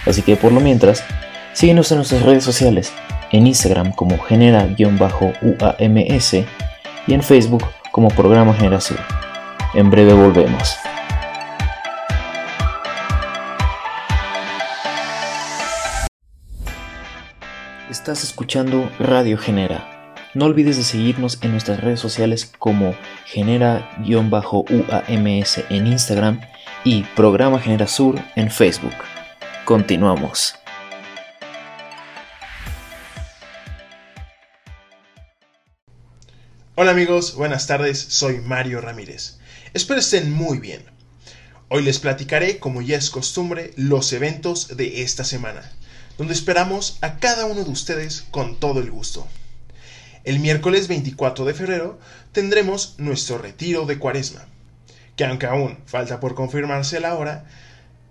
[0.07, 1.05] Así que por lo mientras,
[1.53, 2.93] Síguenos en nuestras redes sociales,
[3.33, 6.35] en Instagram como genera-uams
[7.07, 8.99] y en Facebook como Programa Generación.
[9.75, 10.77] En breve volvemos.
[17.91, 20.15] Estás escuchando Radio Genera.
[20.33, 22.95] No olvides de seguirnos en nuestras redes sociales como
[23.27, 24.45] genera-uams
[25.69, 26.41] en Instagram
[26.85, 28.95] y Programa Generasur en Facebook.
[29.65, 30.60] Continuamos.
[36.77, 39.39] Hola amigos, buenas tardes, soy Mario Ramírez.
[39.75, 40.85] Espero estén muy bien.
[41.69, 45.69] Hoy les platicaré, como ya es costumbre, los eventos de esta semana,
[46.17, 49.27] donde esperamos a cada uno de ustedes con todo el gusto.
[50.23, 51.99] El miércoles 24 de febrero
[52.31, 54.47] tendremos nuestro retiro de cuaresma,
[55.17, 57.47] que aunque aún falta por confirmarse la hora,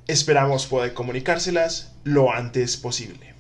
[0.06, 3.34] esperamos poder comunicárselas lo antes posible.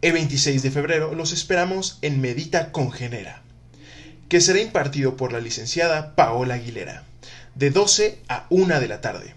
[0.00, 3.42] El 26 de febrero los esperamos en Medita con Genera
[4.32, 7.04] que será impartido por la licenciada Paola Aguilera,
[7.54, 9.34] de 12 a 1 de la tarde,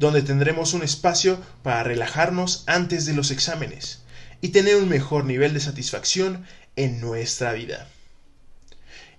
[0.00, 4.00] donde tendremos un espacio para relajarnos antes de los exámenes
[4.40, 6.44] y tener un mejor nivel de satisfacción
[6.74, 7.86] en nuestra vida.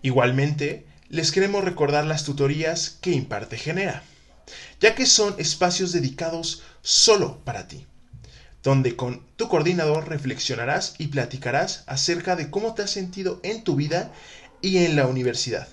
[0.02, 4.04] Igualmente, les queremos recordar las tutorías que imparte Genera,
[4.82, 7.88] ya que son espacios dedicados solo para ti,
[8.64, 13.78] donde con tu coordinador reflexionarás y platicarás acerca de cómo te has sentido en tu
[13.78, 14.12] vida
[14.66, 15.68] y en la universidad,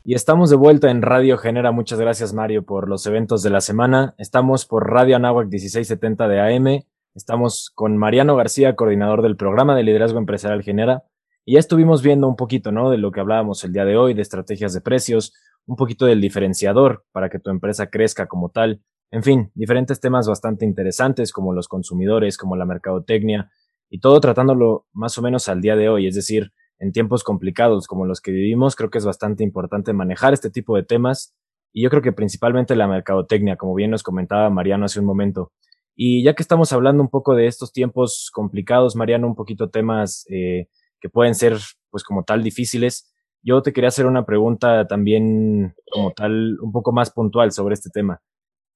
[0.03, 1.71] Y estamos de vuelta en Radio Genera.
[1.71, 4.15] Muchas gracias, Mario, por los eventos de la semana.
[4.17, 6.83] Estamos por Radio Anáhuac 1670 de AM.
[7.13, 11.03] Estamos con Mariano García, coordinador del programa de liderazgo empresarial Genera.
[11.45, 12.89] Y ya estuvimos viendo un poquito, ¿no?
[12.89, 15.33] De lo que hablábamos el día de hoy, de estrategias de precios,
[15.65, 18.81] un poquito del diferenciador para que tu empresa crezca como tal.
[19.11, 23.51] En fin, diferentes temas bastante interesantes como los consumidores, como la mercadotecnia
[23.89, 27.87] y todo tratándolo más o menos al día de hoy, es decir, en tiempos complicados
[27.87, 31.35] como los que vivimos, creo que es bastante importante manejar este tipo de temas
[31.73, 35.51] y yo creo que principalmente la mercadotecnia, como bien nos comentaba Mariano hace un momento.
[35.95, 40.25] Y ya que estamos hablando un poco de estos tiempos complicados, Mariano, un poquito temas
[40.29, 40.67] eh,
[40.99, 41.57] que pueden ser,
[41.89, 43.10] pues como tal, difíciles,
[43.43, 47.89] yo te quería hacer una pregunta también como tal, un poco más puntual sobre este
[47.89, 48.21] tema.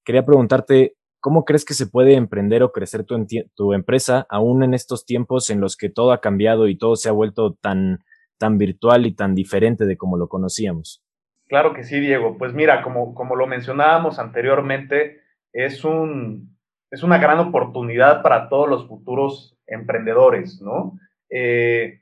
[0.03, 3.25] Quería preguntarte, ¿cómo crees que se puede emprender o crecer tu,
[3.55, 7.09] tu empresa aún en estos tiempos en los que todo ha cambiado y todo se
[7.09, 8.03] ha vuelto tan,
[8.37, 11.03] tan virtual y tan diferente de como lo conocíamos?
[11.47, 12.37] Claro que sí, Diego.
[12.37, 15.21] Pues mira, como, como lo mencionábamos anteriormente,
[15.53, 16.57] es, un,
[16.89, 20.99] es una gran oportunidad para todos los futuros emprendedores, ¿no?
[21.29, 22.01] Eh,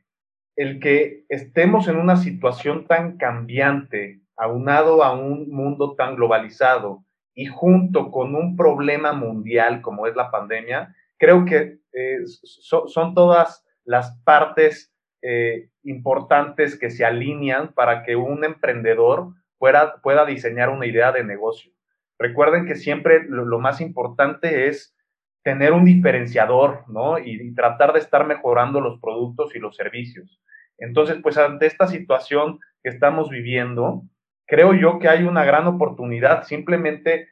[0.56, 7.46] el que estemos en una situación tan cambiante, aunado a un mundo tan globalizado y
[7.48, 14.18] junto con un problema mundial como es la pandemia, creo que eh, son todas las
[14.24, 21.12] partes eh, importantes que se alinean para que un emprendedor pueda, pueda diseñar una idea
[21.12, 21.72] de negocio.
[22.20, 24.96] Recuerden que siempre lo, más importante es
[25.44, 27.20] tener un diferenciador, ¿no?
[27.20, 30.42] y, tratar de estar mejorando los productos y los servicios.
[30.78, 34.04] Entonces, pues ante esta situación que estamos viviendo,
[34.48, 36.44] creo yo que hay una gran oportunidad.
[36.44, 37.30] Simplemente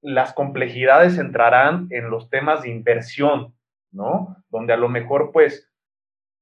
[0.00, 3.54] las complejidades entrarán en los temas de inversión,
[3.92, 4.36] ¿no?
[4.48, 5.70] Donde a lo mejor, pues,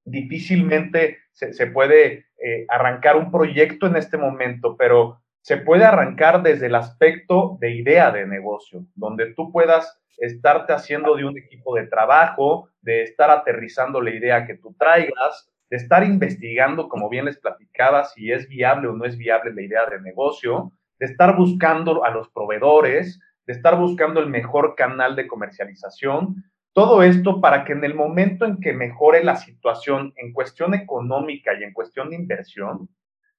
[0.04, 6.66] difícilmente se, puede eh, arrancar un proyecto en este momento, pero se puede arrancar desde
[6.66, 11.86] el aspecto de idea de negocio, donde tú puedas estarte haciendo de un equipo de
[11.86, 17.38] trabajo, de estar aterrizando la idea que tú traigas, de estar investigando, como bien les
[17.38, 22.04] platicaba, si es viable o no es viable la idea de negocio, de estar buscando
[22.04, 26.44] a los proveedores, de estar buscando el mejor canal de comercialización.
[26.74, 31.54] Todo esto para que en el momento en que mejore la situación en cuestión económica
[31.58, 32.90] y en cuestión de inversión,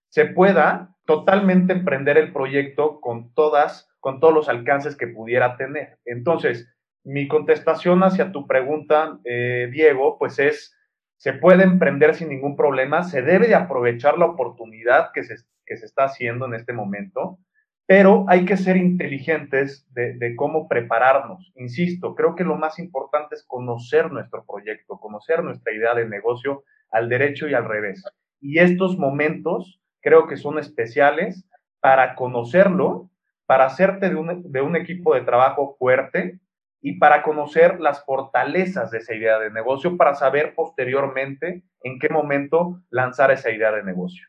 [0.09, 5.97] se pueda totalmente emprender el proyecto con todas, con todos los alcances que pudiera tener.
[6.05, 6.67] Entonces,
[7.03, 10.75] mi contestación hacia tu pregunta, eh, Diego, pues es
[11.19, 15.75] se puede emprender sin ningún problema, se debe de aprovechar la oportunidad que se, que
[15.75, 17.39] se está haciendo en este momento,
[17.85, 21.51] pero hay que ser inteligentes de, de, cómo prepararnos.
[21.55, 26.63] Insisto, creo que lo más importante es conocer nuestro proyecto, conocer nuestra idea de negocio
[26.89, 28.01] al derecho y al revés.
[28.39, 31.45] Y estos momentos creo que son especiales
[31.79, 33.09] para conocerlo,
[33.45, 36.39] para hacerte de un, de un equipo de trabajo fuerte,
[36.81, 42.09] y para conocer las fortalezas de esa idea de negocio para saber posteriormente en qué
[42.09, 44.27] momento lanzar esa idea de negocio.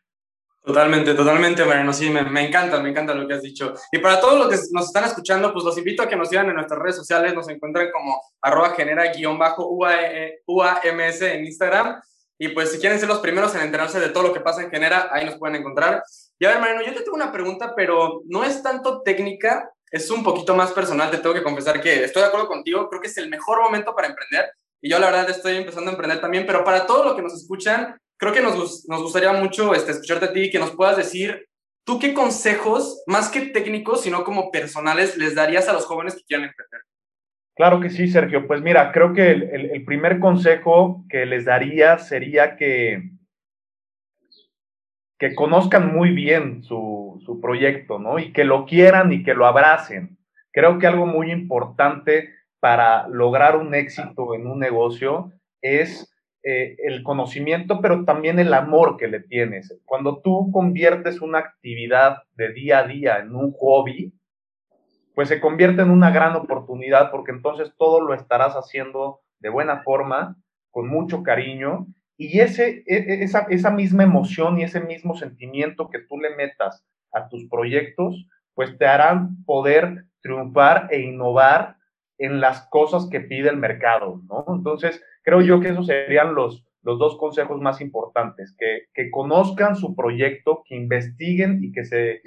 [0.63, 1.91] Totalmente, totalmente, Mariano.
[1.91, 3.73] Sí, me, me, encanta, me encanta lo que has dicho.
[3.91, 6.49] Y para todos los que nos están escuchando, pues los invito a que nos sigan
[6.49, 7.33] en nuestras redes sociales.
[7.33, 9.67] Nos encuentran como arroba genera guion bajo
[10.45, 11.99] UAMS en Instagram.
[12.43, 14.71] Y pues si quieren ser los primeros en enterarse de todo lo que pasa en
[14.71, 16.01] Genera, ahí nos pueden encontrar.
[16.39, 20.09] Y a ver, Mariano, yo te tengo una pregunta, pero no es tanto técnica, es
[20.09, 23.09] un poquito más personal, te tengo que confesar que estoy de acuerdo contigo, creo que
[23.09, 24.51] es el mejor momento para emprender
[24.81, 27.35] y yo la verdad estoy empezando a emprender también, pero para todo lo que nos
[27.35, 30.97] escuchan, creo que nos, nos gustaría mucho este, escucharte a ti y que nos puedas
[30.97, 31.47] decir,
[31.83, 36.23] ¿tú qué consejos, más que técnicos, sino como personales, les darías a los jóvenes que
[36.23, 36.81] quieran emprender?
[37.61, 38.47] Claro que sí, Sergio.
[38.47, 43.11] Pues mira, creo que el, primer consejo que les daría sería que,
[45.19, 48.17] que conozcan muy bien su, su, proyecto, ¿no?
[48.17, 50.17] Y que lo quieran y que lo abracen.
[50.51, 57.03] Creo que algo muy importante para lograr un éxito en un negocio es eh, el
[57.03, 59.79] conocimiento, pero también el amor que le tienes.
[59.85, 64.11] Cuando tú conviertes una actividad de día a día en un hobby,
[65.15, 69.81] pues se convierte en una gran oportunidad porque entonces todo lo estarás haciendo de buena
[69.83, 70.37] forma,
[70.69, 75.89] con mucho cariño y ese, e, e, esa, esa misma emoción y ese mismo sentimiento
[75.89, 81.77] que tú le metas a tus proyectos, pues te harán poder triunfar e innovar
[82.17, 84.45] en las cosas que pide el mercado, ¿no?
[84.55, 89.95] Entonces, creo yo que esos serían los, los dos consejos más importantes, que, conozcan su
[89.95, 92.21] proyecto, que investiguen y que se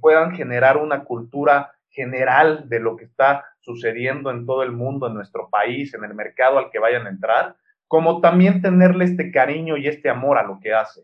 [0.00, 5.14] puedan generar una cultura general de lo que está sucediendo en todo el mundo, en
[5.14, 7.56] nuestro país, en el mercado al que vayan a entrar,
[7.88, 11.02] como también tenerle este cariño y este amor a lo que hace.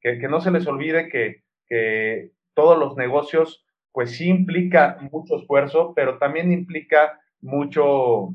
[0.00, 5.94] Que, no se les olvide que, que, todos los negocios, pues sí implica mucho esfuerzo,
[5.96, 8.28] pero también implica mucho,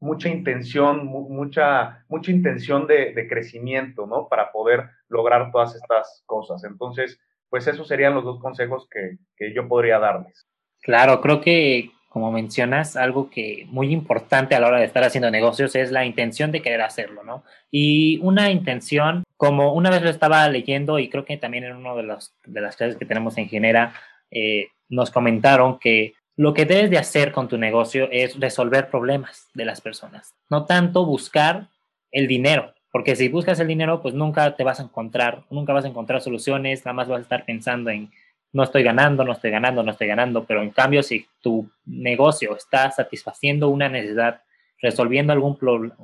[0.00, 4.28] mucha intención, mucha, mucha intención de, de, crecimiento, ¿no?
[4.28, 6.64] Para poder lograr todas estas cosas.
[6.64, 10.48] Entonces, pues esos serían los dos consejos que, que yo podría darles.
[10.82, 15.30] Claro, creo que como mencionas, algo que muy importante a la hora de estar haciendo
[15.30, 17.42] negocios es la intención de querer hacerlo, ¿no?
[17.70, 21.94] Y una intención, como una vez lo estaba leyendo y creo que también en una
[21.94, 23.94] de, los, de las clases que tenemos en Genera,
[24.30, 29.48] eh, nos comentaron que lo que debes de hacer con tu negocio es resolver problemas
[29.54, 31.68] de las personas, no tanto buscar
[32.10, 35.86] el dinero, porque si buscas el dinero, pues nunca te vas a encontrar, nunca vas
[35.86, 38.10] a encontrar soluciones, nada más vas a estar pensando en
[38.52, 42.56] no estoy ganando, no estoy ganando, no estoy ganando, pero en cambio si tu negocio
[42.56, 44.42] está satisfaciendo una necesidad,
[44.80, 45.56] resolviendo algún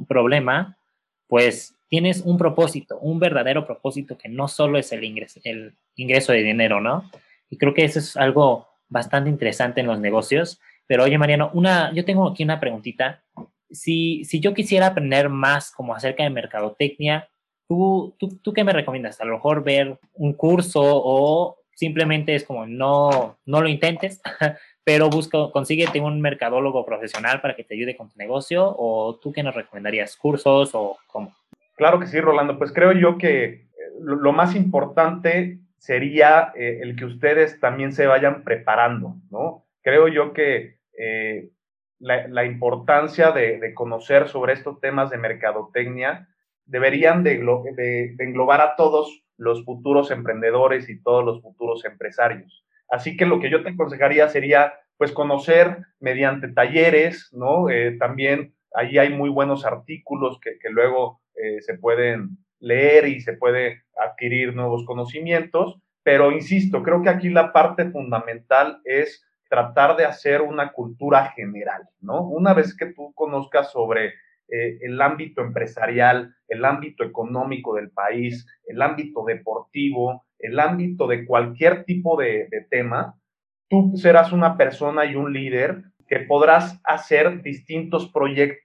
[0.09, 0.79] problema,
[1.27, 6.33] pues tienes un propósito, un verdadero propósito que no solo es el ingreso, el ingreso
[6.33, 7.11] de dinero, ¿no?
[7.51, 10.61] Y creo que eso es algo bastante interesante en los negocios.
[10.87, 13.23] Pero oye, Mariano, una, yo tengo aquí una preguntita.
[13.71, 17.29] Si, si yo quisiera aprender más como acerca de mercadotecnia,
[17.67, 19.21] ¿tú, tú, ¿tú qué me recomiendas?
[19.21, 24.21] A lo mejor ver un curso o simplemente es como no, no lo intentes,
[24.85, 29.33] pero busca, consíguete un mercadólogo profesional para que te ayude con tu negocio o tú
[29.33, 31.37] qué nos recomendarías, cursos o cómo?
[31.77, 32.59] Claro que sí, Rolando.
[32.59, 33.69] Pues creo yo que eh,
[34.01, 39.65] lo más importante sería eh, el que ustedes también se vayan preparando, ¿no?
[39.81, 41.51] Creo yo que eh,
[42.01, 46.29] la, importancia de, conocer sobre estos temas de mercadotecnia
[46.65, 52.67] deberían de, englobar a todos los futuros emprendedores y todos los futuros empresarios.
[52.91, 57.71] Así que lo que yo te aconsejaría sería, pues, conocer mediante talleres, ¿no?
[57.71, 61.23] Eh, también allí hay muy buenos artículos que, que luego
[61.61, 67.53] se pueden leer y se puede adquirir nuevos conocimientos, pero insisto, creo que aquí la
[67.53, 72.23] parte fundamental es tratar de hacer una cultura general, ¿no?
[72.23, 74.15] Una vez que tú conozcas sobre
[74.49, 81.27] eh, el ámbito empresarial, el ámbito económico del país, el ámbito deportivo, el ámbito de
[81.27, 83.15] cualquier tipo de tema,
[83.69, 88.65] tú serás una persona y un líder que podrás hacer distintos proyectos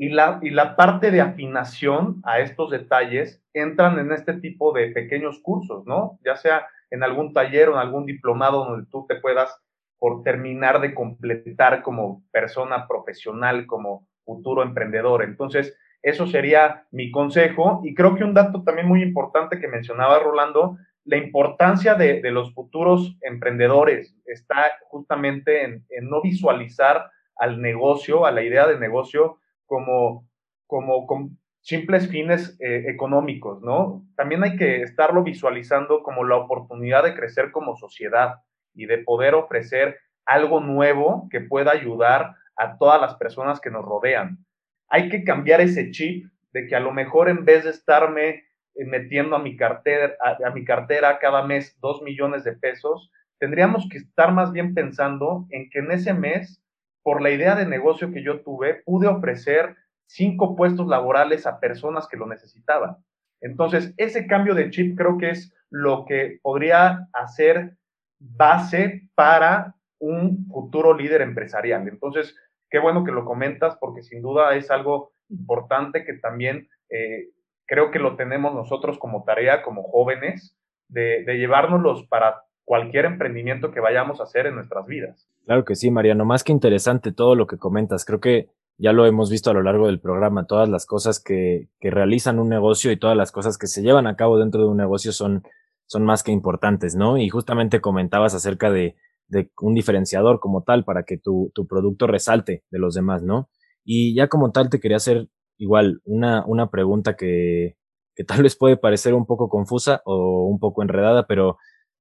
[0.00, 4.88] y la, y la parte de afinación a estos detalles entran en este tipo de
[4.92, 6.18] pequeños cursos, ¿no?
[6.24, 9.54] Ya sea en algún taller o en algún diplomado donde tú te puedas
[9.98, 15.22] por terminar de completar como persona profesional, como futuro emprendedor.
[15.22, 17.80] Entonces, eso sería mi consejo.
[17.84, 22.30] Y creo que un dato también muy importante que mencionaba Rolando, la importancia de, de
[22.30, 28.78] los futuros emprendedores está justamente en, en no visualizar al negocio, a la idea de
[28.78, 30.28] negocio, como,
[30.66, 34.04] como con simples fines eh, económicos, ¿no?
[34.16, 38.36] También hay que estarlo visualizando como la oportunidad de crecer como sociedad
[38.74, 43.84] y de poder ofrecer algo nuevo que pueda ayudar a todas las personas que nos
[43.84, 44.44] rodean.
[44.88, 48.44] Hay que cambiar ese chip de que a lo mejor en vez de estarme
[48.74, 53.88] eh, metiendo a mi cartera, a mi cartera cada mes dos millones de pesos, tendríamos
[53.90, 56.62] que estar más bien pensando en que en ese mes
[57.02, 62.06] por la idea de negocio que yo tuve, pude ofrecer cinco puestos laborales a personas
[62.06, 62.96] que lo necesitaban.
[63.40, 67.76] Entonces, ese cambio de chip creo que es lo que podría hacer
[68.18, 71.88] base para un futuro líder empresarial.
[71.88, 72.36] Entonces,
[72.70, 77.30] qué bueno que lo comentas porque sin duda es algo importante que también eh,
[77.66, 80.56] creo que lo tenemos nosotros como tarea, como jóvenes,
[80.88, 85.28] de, de llevárnoslos para cualquier emprendimiento que vayamos a hacer en nuestras vidas.
[85.44, 88.04] Claro que sí, Mariano, más que interesante todo lo que comentas.
[88.04, 88.48] Creo que
[88.78, 92.38] ya lo hemos visto a lo largo del programa, todas las cosas que, que realizan
[92.38, 95.12] un negocio y todas las cosas que se llevan a cabo dentro de un negocio
[95.12, 95.42] son,
[95.86, 97.18] son más que importantes, ¿no?
[97.18, 98.96] Y justamente comentabas acerca de,
[99.30, 103.48] de un diferenciador como tal para que tu, tu producto resalte de los demás, ¿no?
[103.84, 107.76] Y ya como tal te quería hacer igual una, una pregunta que,
[108.14, 111.56] que tal vez puede parecer un poco confusa o un poco enredada, pero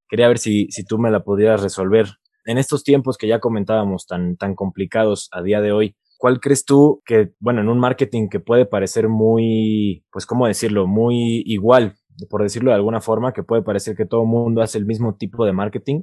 [0.09, 2.07] Quería ver si, si tú me la pudieras resolver.
[2.45, 6.65] En estos tiempos que ya comentábamos tan, tan complicados a día de hoy, ¿cuál crees
[6.65, 10.87] tú que, bueno, en un marketing que puede parecer muy, pues, ¿cómo decirlo?
[10.87, 11.95] Muy igual,
[12.27, 15.15] por decirlo de alguna forma, que puede parecer que todo el mundo hace el mismo
[15.15, 16.01] tipo de marketing.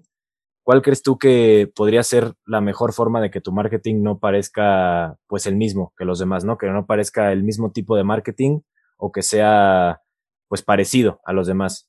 [0.67, 5.17] ¿Cuál crees tú que podría ser la mejor forma de que tu marketing no parezca,
[5.29, 6.59] pues, el mismo que los demás, ¿no?
[6.59, 8.63] Que no parezca el mismo tipo de marketing
[8.97, 10.01] o que sea,
[10.49, 11.89] pues, parecido a los demás.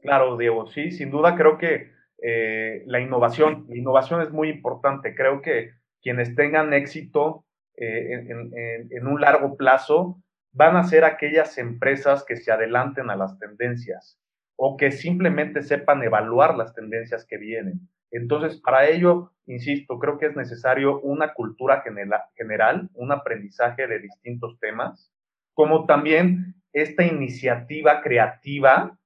[0.00, 1.90] Claro, Diego, sí, sin duda creo que
[2.22, 5.14] eh, la innovación, la innovación es muy importante.
[5.14, 7.44] Creo que quienes tengan éxito
[7.76, 8.26] eh,
[8.90, 10.22] en, un largo plazo
[10.52, 14.18] van a ser aquellas empresas que se adelanten a las tendencias
[14.56, 17.88] o que simplemente sepan evaluar las tendencias que vienen.
[18.10, 21.82] Entonces, para ello, insisto, creo que es necesario una cultura
[22.36, 25.12] general, un aprendizaje de distintos temas,
[25.54, 28.96] como también esta iniciativa creativa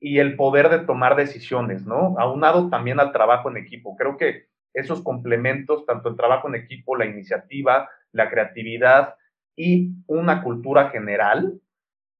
[0.00, 2.16] y el poder de tomar decisiones, ¿no?
[2.18, 3.96] Aunado también al trabajo en equipo.
[3.96, 9.16] Creo que esos complementos, tanto el trabajo en equipo, la iniciativa, la creatividad
[9.56, 11.60] y una cultura general,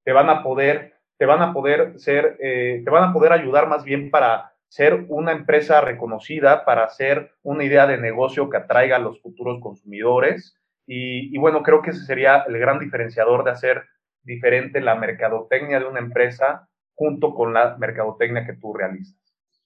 [0.05, 3.69] te van a poder, te van a poder ser, eh, te van a poder ayudar
[3.69, 8.97] más bien para ser una empresa reconocida para hacer una idea de negocio que atraiga
[8.97, 10.57] a los futuros consumidores.
[10.87, 13.83] Y, y, bueno, creo que ese sería el gran diferenciador de hacer
[14.23, 19.17] diferente la mercadotecnia de una empresa junto con la mercadotecnia que tú realizas.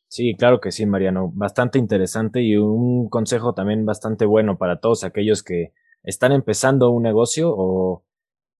[0.08, 1.30] Sí, claro que sí, Mariano.
[1.32, 5.72] Bastante interesante y un consejo también bastante bueno para todos aquellos que
[6.02, 8.04] están empezando un negocio o,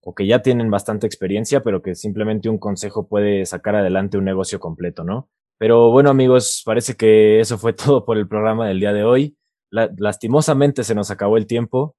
[0.03, 4.25] o que ya tienen bastante experiencia, pero que simplemente un consejo puede sacar adelante un
[4.25, 5.29] negocio completo, ¿no?
[5.59, 9.37] Pero bueno, amigos, parece que eso fue todo por el programa del día de hoy.
[9.71, 11.97] lastimosamente se nos acabó el tiempo,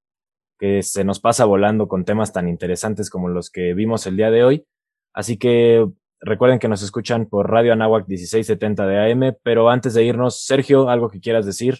[0.60, 4.32] que se nos pasa volando con temas tan interesantes como los que vimos el día
[4.32, 4.66] de hoy.
[5.14, 5.86] Así que
[6.26, 10.88] Recuerden que nos escuchan por Radio Anáhuac 1670 de AM, pero antes de irnos, Sergio,
[10.88, 11.80] algo que quieras decir,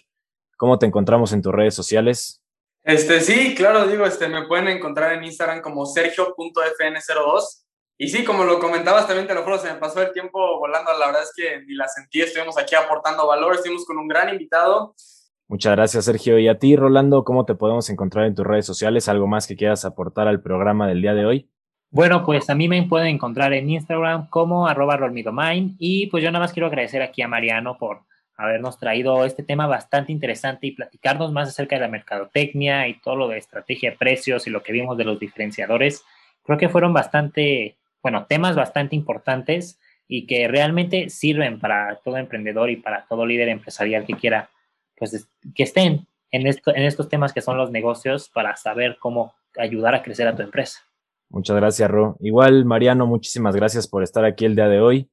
[0.58, 2.43] ¿cómo te encontramos en tus redes sociales?
[2.84, 7.64] Este, sí, claro, digo, este, me pueden encontrar en Instagram como sergio.fn02.
[7.96, 10.90] Y sí, como lo comentabas también, te lo juro, se me pasó el tiempo volando.
[10.98, 14.28] La verdad es que ni la sentí, estuvimos aquí aportando valor, estuvimos con un gran
[14.28, 14.94] invitado.
[15.48, 16.38] Muchas gracias, Sergio.
[16.38, 19.08] Y a ti, Rolando, ¿cómo te podemos encontrar en tus redes sociales?
[19.08, 21.50] ¿Algo más que quieras aportar al programa del día de hoy?
[21.90, 26.30] Bueno, pues a mí me pueden encontrar en Instagram como arroba rolmidomain y pues yo
[26.32, 28.00] nada más quiero agradecer aquí a Mariano por
[28.36, 33.16] habernos traído este tema bastante interesante y platicarnos más acerca de la mercadotecnia y todo
[33.16, 36.04] lo de estrategia de precios y lo que vimos de los diferenciadores.
[36.42, 39.78] Creo que fueron bastante, bueno, temas bastante importantes
[40.08, 44.50] y que realmente sirven para todo emprendedor y para todo líder empresarial que quiera,
[44.96, 49.34] pues que estén en, esto, en estos temas que son los negocios para saber cómo
[49.56, 50.80] ayudar a crecer a tu empresa.
[51.30, 52.16] Muchas gracias, Ro.
[52.20, 55.10] Igual, Mariano, muchísimas gracias por estar aquí el día de hoy.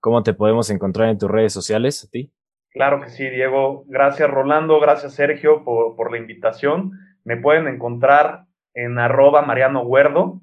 [0.00, 2.32] ¿Cómo te podemos encontrar en tus redes sociales a ti?
[2.72, 3.84] Claro que sí, Diego.
[3.88, 4.78] Gracias, Rolando.
[4.80, 6.92] Gracias, Sergio, por, la invitación.
[7.24, 8.44] Me pueden encontrar
[8.74, 10.40] en arroba Mariano Huerdo.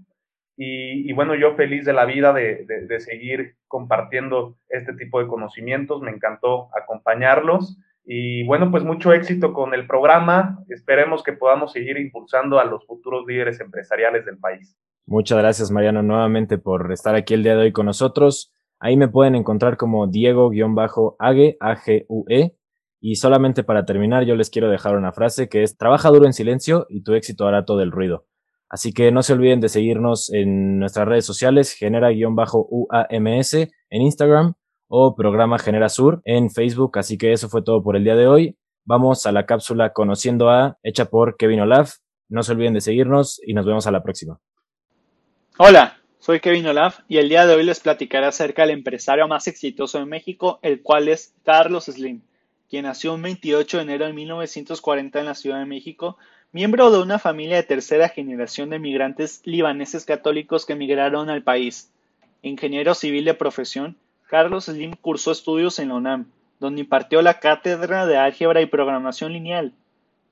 [0.60, 6.02] Y, bueno, yo feliz de la vida de, de seguir compartiendo este tipo de conocimientos.
[6.02, 7.78] Me encantó acompañarlos.
[8.04, 10.64] Y bueno, pues mucho éxito con el programa.
[10.70, 14.78] Esperemos que podamos seguir impulsando a los futuros líderes empresariales del país.
[15.06, 18.54] Muchas gracias, Mariano, nuevamente por estar aquí el día de hoy con nosotros.
[18.80, 22.56] Ahí me pueden encontrar como Diego-Ague, A-G-U-E.
[23.00, 26.34] Y solamente para terminar, yo les quiero dejar una frase que es, trabaja duro en
[26.34, 28.26] silencio y tu éxito hará todo el ruido.
[28.70, 32.52] Así que no se olviden de seguirnos en nuestras redes sociales, genera-uams
[33.10, 34.54] en Instagram
[34.88, 36.98] o programa Genera Sur en Facebook.
[36.98, 38.58] Así que eso fue todo por el día de hoy.
[38.84, 41.96] Vamos a la cápsula Conociendo a, hecha por Kevin Olaf.
[42.30, 44.40] No se olviden de seguirnos y nos vemos a la próxima.
[45.60, 45.98] Hola,
[46.28, 49.98] soy Kevin Olaf y el día de hoy les platicaré acerca del empresario más exitoso
[49.98, 52.20] de México, el cual es Carlos Slim,
[52.70, 56.18] quien nació el 28 de enero de 1940 en la Ciudad de México,
[56.52, 61.94] miembro de una familia de tercera generación de migrantes libaneses católicos que emigraron al país.
[62.42, 63.96] Ingeniero civil de profesión,
[64.28, 66.26] Carlos Slim cursó estudios en la UNAM,
[66.60, 69.72] donde impartió la cátedra de álgebra y programación lineal.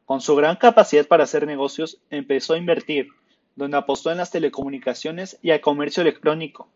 [0.04, 3.12] Con su gran capacidad para hacer negocios, empezó a invertir,
[3.56, 6.68] donde apostó en las telecomunicaciones y al comercio electrónico.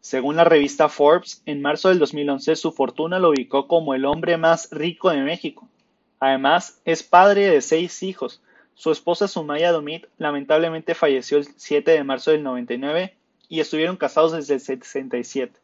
[0.00, 4.36] Según la revista Forbes, en marzo del 2011 su fortuna lo ubicó como el hombre
[4.36, 5.68] más rico de México.
[6.18, 8.42] Además, es padre de seis hijos.
[8.74, 13.14] Su esposa Sumaya Domit lamentablemente falleció el 7 de marzo del 99
[13.48, 15.60] y estuvieron casados desde el 67.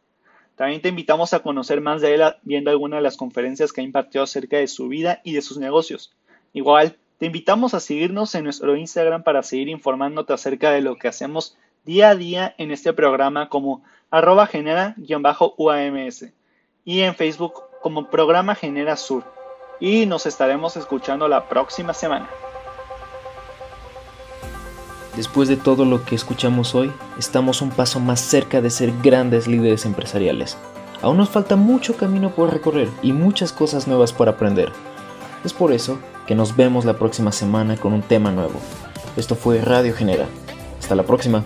[0.56, 3.84] También te invitamos a conocer más de él viendo alguna de las conferencias que ha
[3.84, 6.12] impartido acerca de su vida y de sus negocios.
[6.52, 11.08] Igual, te invitamos a seguirnos en nuestro Instagram para seguir informándote acerca de lo que
[11.08, 16.26] hacemos día a día en este programa como arroba genera-uams
[16.84, 19.24] y en Facebook como programa Genera Sur.
[19.80, 22.28] Y nos estaremos escuchando la próxima semana.
[25.16, 29.48] Después de todo lo que escuchamos hoy, estamos un paso más cerca de ser grandes
[29.48, 30.56] líderes empresariales.
[31.02, 34.72] Aún nos falta mucho camino por recorrer y muchas cosas nuevas por aprender.
[35.44, 35.98] Es por eso
[36.28, 38.60] que nos vemos la próxima semana con un tema nuevo.
[39.16, 40.26] Esto fue Radio Genera.
[40.78, 41.42] Hasta la próxima.